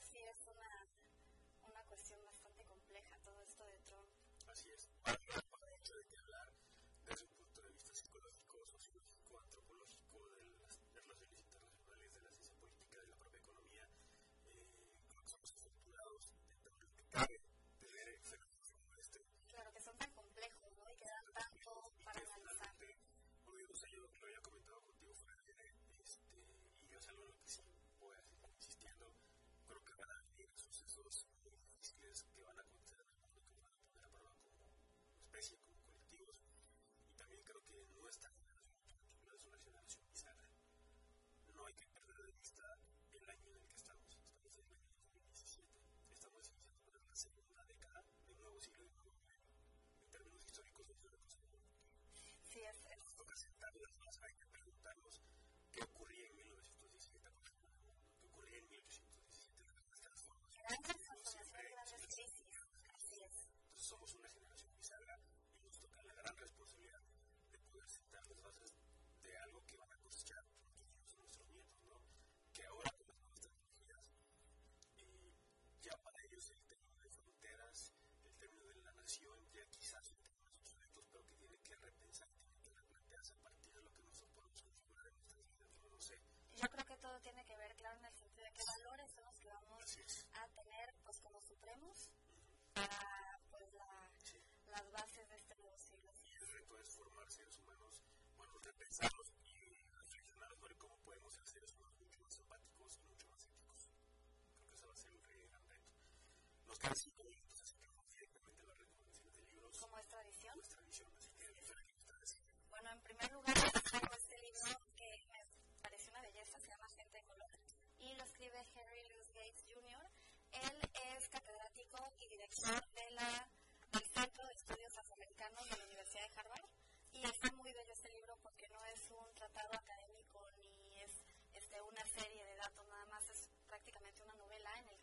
Vamos 106.82 108.10
directamente 108.12 108.66
las 108.66 108.78
recomendaciones 108.78 109.36
de 109.36 109.44
libros. 109.46 109.76
Como 109.78 109.98
es 109.98 110.06
tradición. 110.08 110.58
Así 110.60 111.30
que 111.38 111.44
¿qué 111.46 111.52
nos 111.54 112.04
traes? 112.04 112.38
Bueno, 112.70 112.90
en 112.90 113.00
primer 113.02 113.30
lugar, 113.32 113.54
traigo 113.54 114.14
este 114.14 114.38
libro 114.38 114.80
que 114.96 115.24
me 115.30 115.46
pareció 115.82 116.10
una 116.10 116.20
belleza, 116.22 116.58
se 116.58 116.68
llama 116.68 116.88
Gente 116.88 117.18
de 117.18 117.24
Color, 117.24 117.50
y 117.98 118.14
lo 118.14 118.24
escribe 118.24 118.58
Henry 118.74 119.08
Louis 119.08 119.28
Gates 119.28 119.62
Jr. 119.68 120.10
Él 120.50 120.90
es 120.94 121.28
catedrático 121.28 122.12
y 122.18 122.28
director 122.28 122.92
de 122.94 123.10
la, 123.10 123.48
del 123.92 124.06
Centro 124.12 124.46
de 124.46 124.54
Estudios 124.54 124.96
Afroamericanos 124.98 125.70
de 125.70 125.76
la 125.76 125.84
Universidad 125.84 126.28
de 126.28 126.40
Harvard, 126.40 126.68
y 127.12 127.24
está 127.24 127.52
muy 127.52 127.72
bello 127.72 127.92
este 127.92 128.10
libro 128.10 128.36
porque 128.42 128.68
no 128.70 128.84
es 128.86 129.00
un 129.10 129.32
tratado 129.34 129.72
académico 129.74 130.50
ni 130.56 131.00
es 131.00 131.12
este, 131.52 131.80
una 131.82 132.04
serie 132.06 132.44
de 132.44 132.56
datos, 132.56 132.86
nada 132.88 133.04
más 133.06 133.28
es 133.30 133.48
prácticamente 133.68 134.22
una 134.22 134.34
novela 134.34 134.76
en 134.80 134.88
el 134.88 134.98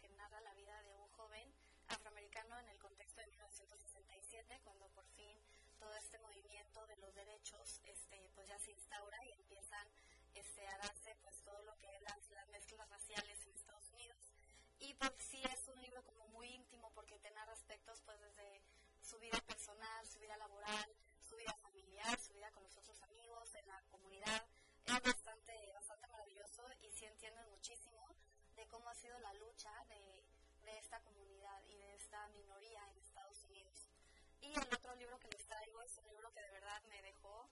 afroamericano 2.01 2.57
en 2.57 2.69
el 2.69 2.79
contexto 2.79 3.21
de 3.21 3.27
1967, 3.27 4.59
cuando 4.63 4.89
por 4.89 5.05
fin 5.09 5.37
todo 5.77 5.93
este 5.95 6.17
movimiento 6.17 6.87
de 6.87 6.95
los 6.97 7.13
derechos 7.13 7.79
este, 7.85 8.27
pues 8.33 8.47
ya 8.47 8.57
se 8.57 8.71
instaura 8.71 9.23
y 9.25 9.33
empiezan 9.33 9.87
este, 10.33 10.67
a 10.67 10.77
darse 10.79 11.13
pues 11.21 11.39
todo 11.43 11.61
lo 11.61 11.77
que 11.77 11.95
es 11.95 12.01
las, 12.01 12.27
las 12.31 12.47
mezclas 12.49 12.89
raciales 12.89 13.45
en 13.45 13.53
Estados 13.53 13.87
Unidos. 13.91 14.17
Y 14.79 14.95
pues 14.95 15.11
sí 15.29 15.43
es 15.43 15.67
un 15.67 15.79
libro 15.79 16.03
como 16.03 16.27
muy 16.29 16.47
íntimo 16.47 16.91
porque 16.95 17.19
tiene 17.19 17.39
aspectos 17.41 18.01
pues 18.01 18.19
desde 18.19 18.63
su 19.03 19.19
vida 19.19 19.37
personal, 19.45 20.07
su 20.07 20.17
vida 20.17 20.37
laboral, 20.37 20.95
su 21.21 21.35
vida 21.35 21.53
familiar, 21.57 22.19
su 22.19 22.33
vida 22.33 22.49
con 22.49 22.63
los 22.63 22.75
otros 22.77 22.99
amigos, 23.03 23.53
en 23.53 23.67
la 23.67 23.79
comunidad. 23.91 24.47
Es 24.87 25.03
bastante, 25.03 25.71
bastante 25.73 26.07
maravilloso 26.07 26.65
y 26.81 26.89
sí 26.89 27.05
entienden 27.05 27.47
muchísimo 27.51 28.07
de 28.55 28.67
cómo 28.69 28.89
ha 28.89 28.95
sido 28.95 29.19
la 29.19 29.33
lucha 29.35 29.71
de 29.85 30.20
de 30.71 30.79
esta 30.79 31.01
comunidad 31.01 31.61
y 31.67 31.75
de 31.75 31.95
esta 31.95 32.27
minoría 32.29 32.81
en 32.91 32.97
Estados 32.97 33.43
Unidos. 33.43 33.89
Y 34.39 34.53
el 34.53 34.73
otro 34.73 34.95
libro 34.95 35.19
que 35.19 35.27
les 35.27 35.45
traigo 35.45 35.81
es 35.81 35.97
un 35.97 36.07
libro 36.07 36.31
que 36.31 36.41
de 36.41 36.51
verdad 36.51 36.81
me 36.83 37.01
dejó 37.01 37.49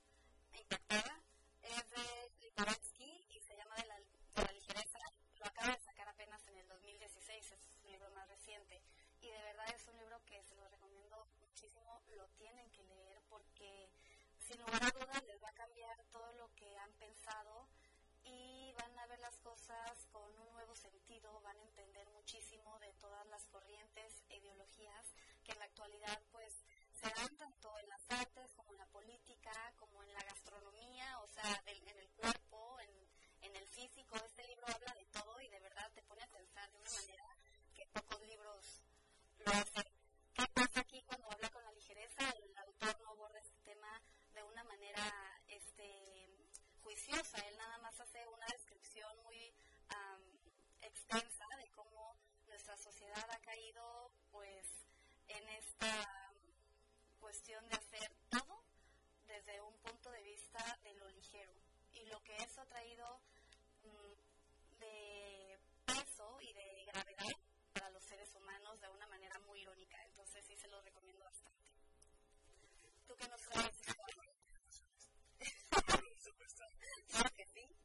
impactada, 0.53 1.21
es 1.61 1.89
de 1.89 2.31
Lipovetsky 2.39 3.25
y 3.29 3.41
se 3.41 3.57
llama 3.57 3.75
de 3.75 3.85
la, 3.87 3.99
de 3.99 4.43
la 4.45 4.51
ligereza. 4.53 4.99
Lo 5.35 5.45
acaba 5.45 5.75
de 5.75 5.81
sacar 5.81 6.07
apenas 6.07 6.47
en 6.47 6.57
el 6.57 6.67
2016, 6.69 7.51
es 7.51 7.83
un 7.83 7.91
libro 7.91 8.09
más 8.11 8.27
reciente. 8.29 8.81
Y 9.19 9.29
de 9.29 9.43
verdad 9.43 9.67
es 9.75 9.85
un 9.87 9.97
libro 9.97 10.23
que 10.25 10.41
se 10.43 10.55
lo 10.55 10.65
recomiendo 10.69 11.27
muchísimo, 11.41 12.01
lo 12.15 12.25
tienen 12.37 12.71
que 12.71 12.83
leer 12.83 13.21
porque 13.27 13.91
sin 14.39 14.61
lugar 14.61 14.81
a 14.81 14.91
dudas 14.91 15.23
les 15.25 15.43
va 15.43 15.49
a 15.49 15.53
cambiar 15.53 16.05
todo 16.05 16.31
lo 16.33 16.55
que 16.55 16.77
han 16.77 16.93
pensado 16.93 17.67
y 18.23 18.73
van 18.73 18.97
a 18.99 19.07
ver 19.07 19.19
las 19.19 19.37
cosas 19.39 20.05
con 20.11 20.23
un 20.39 20.53
nuevo 20.53 20.75
sentido, 20.75 21.41
van 21.41 21.57
a 21.57 21.63
entender 21.63 22.08
corrientes 23.49 24.23
e 24.29 24.37
ideologías 24.37 25.05
que 25.43 25.51
en 25.51 25.59
la 25.59 25.65
actualidad 25.65 26.21
pues 26.31 26.53
se 26.93 27.09
dan 27.09 27.35
tanto 27.37 27.77
en 27.79 27.89
las 27.89 28.01
artes 28.11 28.53
como 28.55 28.71
en 28.73 28.77
la 28.79 28.85
política, 28.87 29.73
como 29.77 30.03
en 30.03 30.13
la 30.13 30.23
gastronomía, 30.23 31.19
o 31.19 31.27
sea, 31.27 31.61
del- 31.65 31.87
en 31.87 31.97
el 31.99 32.09
cuerpo, 32.11 32.79
en, 32.81 32.91
en 33.41 33.55
el 33.55 33.67
físico. 33.69 34.15
Este 34.25 34.43
libro 34.47 34.65
habla 34.67 34.93
de 34.93 35.05
todo 35.05 35.39
y 35.41 35.47
de 35.49 35.59
verdad 35.59 35.91
te 35.93 36.03
pone 36.03 36.23
a 36.23 36.27
pensar 36.27 36.69
de 36.71 36.77
una 36.77 36.89
manera 36.91 37.25
que 37.73 37.85
pocos 37.87 38.21
libros 38.21 38.81
lo 39.39 39.51
hacen. 39.51 39.83
¿Qué 40.33 40.45
pasa 40.53 40.79
aquí 40.81 41.01
cuando 41.03 41.31
habla 41.31 41.49
con 41.49 41.63
la 41.63 41.71
ligereza? 41.71 42.29
El 42.31 42.57
autor 42.57 42.99
no 43.01 43.09
aborda 43.11 43.39
este 43.39 43.57
tema 43.63 44.01
de 44.33 44.43
una 44.43 44.63
manera 44.65 45.41
este, 45.47 46.27
juiciosa. 46.83 47.37
Él 47.47 47.57
nada 47.57 47.77
más 47.79 47.99
hace 47.99 48.25
una 48.27 48.45
descripción 48.47 49.17
muy 49.23 49.53
am, 49.89 50.21
extensa 50.81 51.45
de 51.57 51.69
cómo 51.71 52.15
nuestra 52.47 52.75
sociedad 52.77 53.29
ha 53.29 53.38
caído 53.49 54.11
pues 54.31 54.63
en 55.27 55.49
esta 55.49 56.05
cuestión 57.19 57.67
de 57.67 57.77
hacer 57.77 58.11
todo 58.29 58.63
desde 59.25 59.59
un 59.61 59.73
punto 59.79 60.11
de 60.11 60.21
vista 60.21 60.63
de 60.83 60.93
lo 60.93 61.09
ligero 61.09 61.51
y 61.93 62.05
lo 62.05 62.21
que 62.21 62.37
eso 62.37 62.61
ha 62.61 62.65
traído 62.65 63.19
mm, 63.81 64.77
de 64.79 65.59
peso 65.83 66.39
y 66.41 66.53
de 66.53 66.85
gravedad 66.93 67.25
para 67.73 67.89
los 67.89 68.03
seres 68.03 68.29
humanos 68.35 68.79
de 68.81 68.89
una 68.89 69.07
manera 69.07 69.39
muy 69.39 69.61
irónica. 69.61 69.97
Entonces 70.05 70.45
sí 70.45 70.55
se 70.55 70.67
lo 70.67 70.79
recomiendo 70.81 71.25
bastante. 71.25 71.71
¿Tú 73.07 73.15
qué 73.15 73.27
nos 73.29 73.41
traes? 73.49 73.75
claro 77.09 77.31
que 77.35 77.45
sí. 77.47 77.78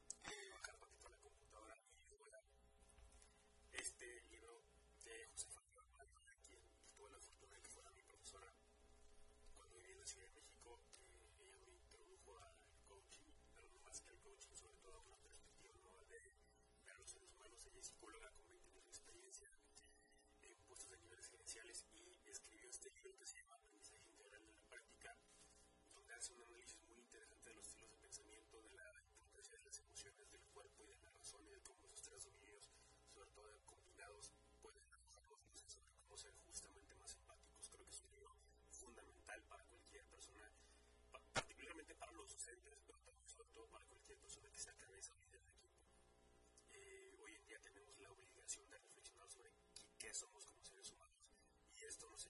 Somos 50.14 50.46
como 50.46 50.64
seres 50.64 50.90
humanos. 50.90 51.18
Y 51.74 51.84
esto 51.84 52.08
nos 52.08 52.24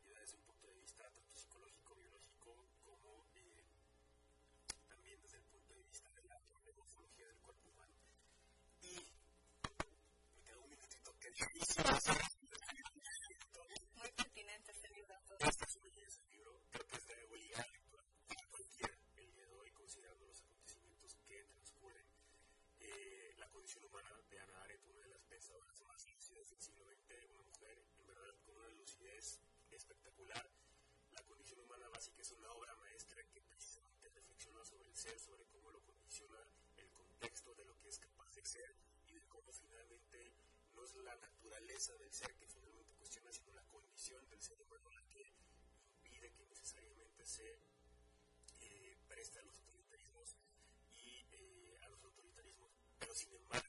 la 41.03 41.15
naturaleza 41.17 41.97
del 41.97 42.13
ser 42.13 42.35
que 42.37 42.47
finalmente 42.47 42.95
cuestiona, 42.95 43.33
sino 43.33 43.53
la 43.53 43.65
condición 43.65 44.29
del 44.29 44.41
ser 44.41 44.61
humano 44.61 44.91
la 44.93 45.03
que 45.09 45.33
impide 45.97 46.33
que 46.33 46.47
necesariamente 46.47 47.25
se 47.27 47.59
eh, 48.61 48.97
preste 49.09 49.39
a 49.39 49.43
los 49.43 49.59
autoritarismos 49.61 50.37
y 50.91 51.27
eh, 51.33 51.79
a 51.83 51.89
los 51.89 52.03
autoritarismos. 52.05 52.71
Pero 52.99 53.15
sin 53.15 53.35
embargo, 53.35 53.64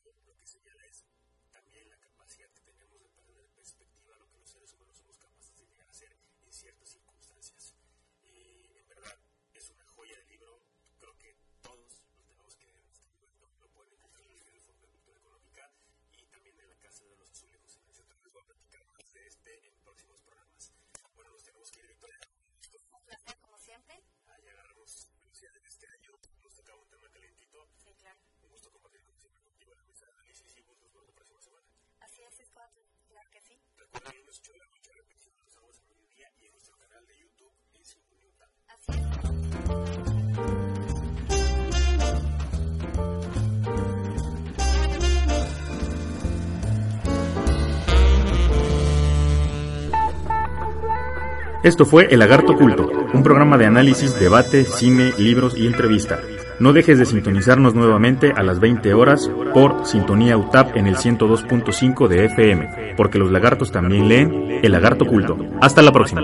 Esto 51.65 51.83
fue 51.83 52.05
El 52.11 52.19
Lagarto 52.19 52.55
Culto, 52.55 52.87
un 53.11 53.23
programa 53.23 53.57
de 53.57 53.65
análisis, 53.65 54.19
debate, 54.19 54.65
cine, 54.65 55.13
libros 55.17 55.57
y 55.57 55.65
entrevista. 55.65 56.19
No 56.59 56.71
dejes 56.71 56.97
de 56.97 57.05
sintonizarnos 57.05 57.75
nuevamente 57.75 58.31
a 58.35 58.41
las 58.41 58.59
20 58.59 58.93
horas 58.93 59.29
por 59.53 59.85
Sintonía 59.85 60.37
UTAP 60.37 60.77
en 60.77 60.87
el 60.87 60.95
102.5 60.95 62.07
de 62.07 62.25
FM, 62.25 62.93
porque 62.95 63.19
los 63.19 63.31
lagartos 63.31 63.71
también 63.71 64.07
leen 64.07 64.59
El 64.63 64.71
Lagarto 64.71 65.05
Culto. 65.05 65.37
Hasta 65.61 65.81
la 65.81 65.91
próxima. 65.91 66.21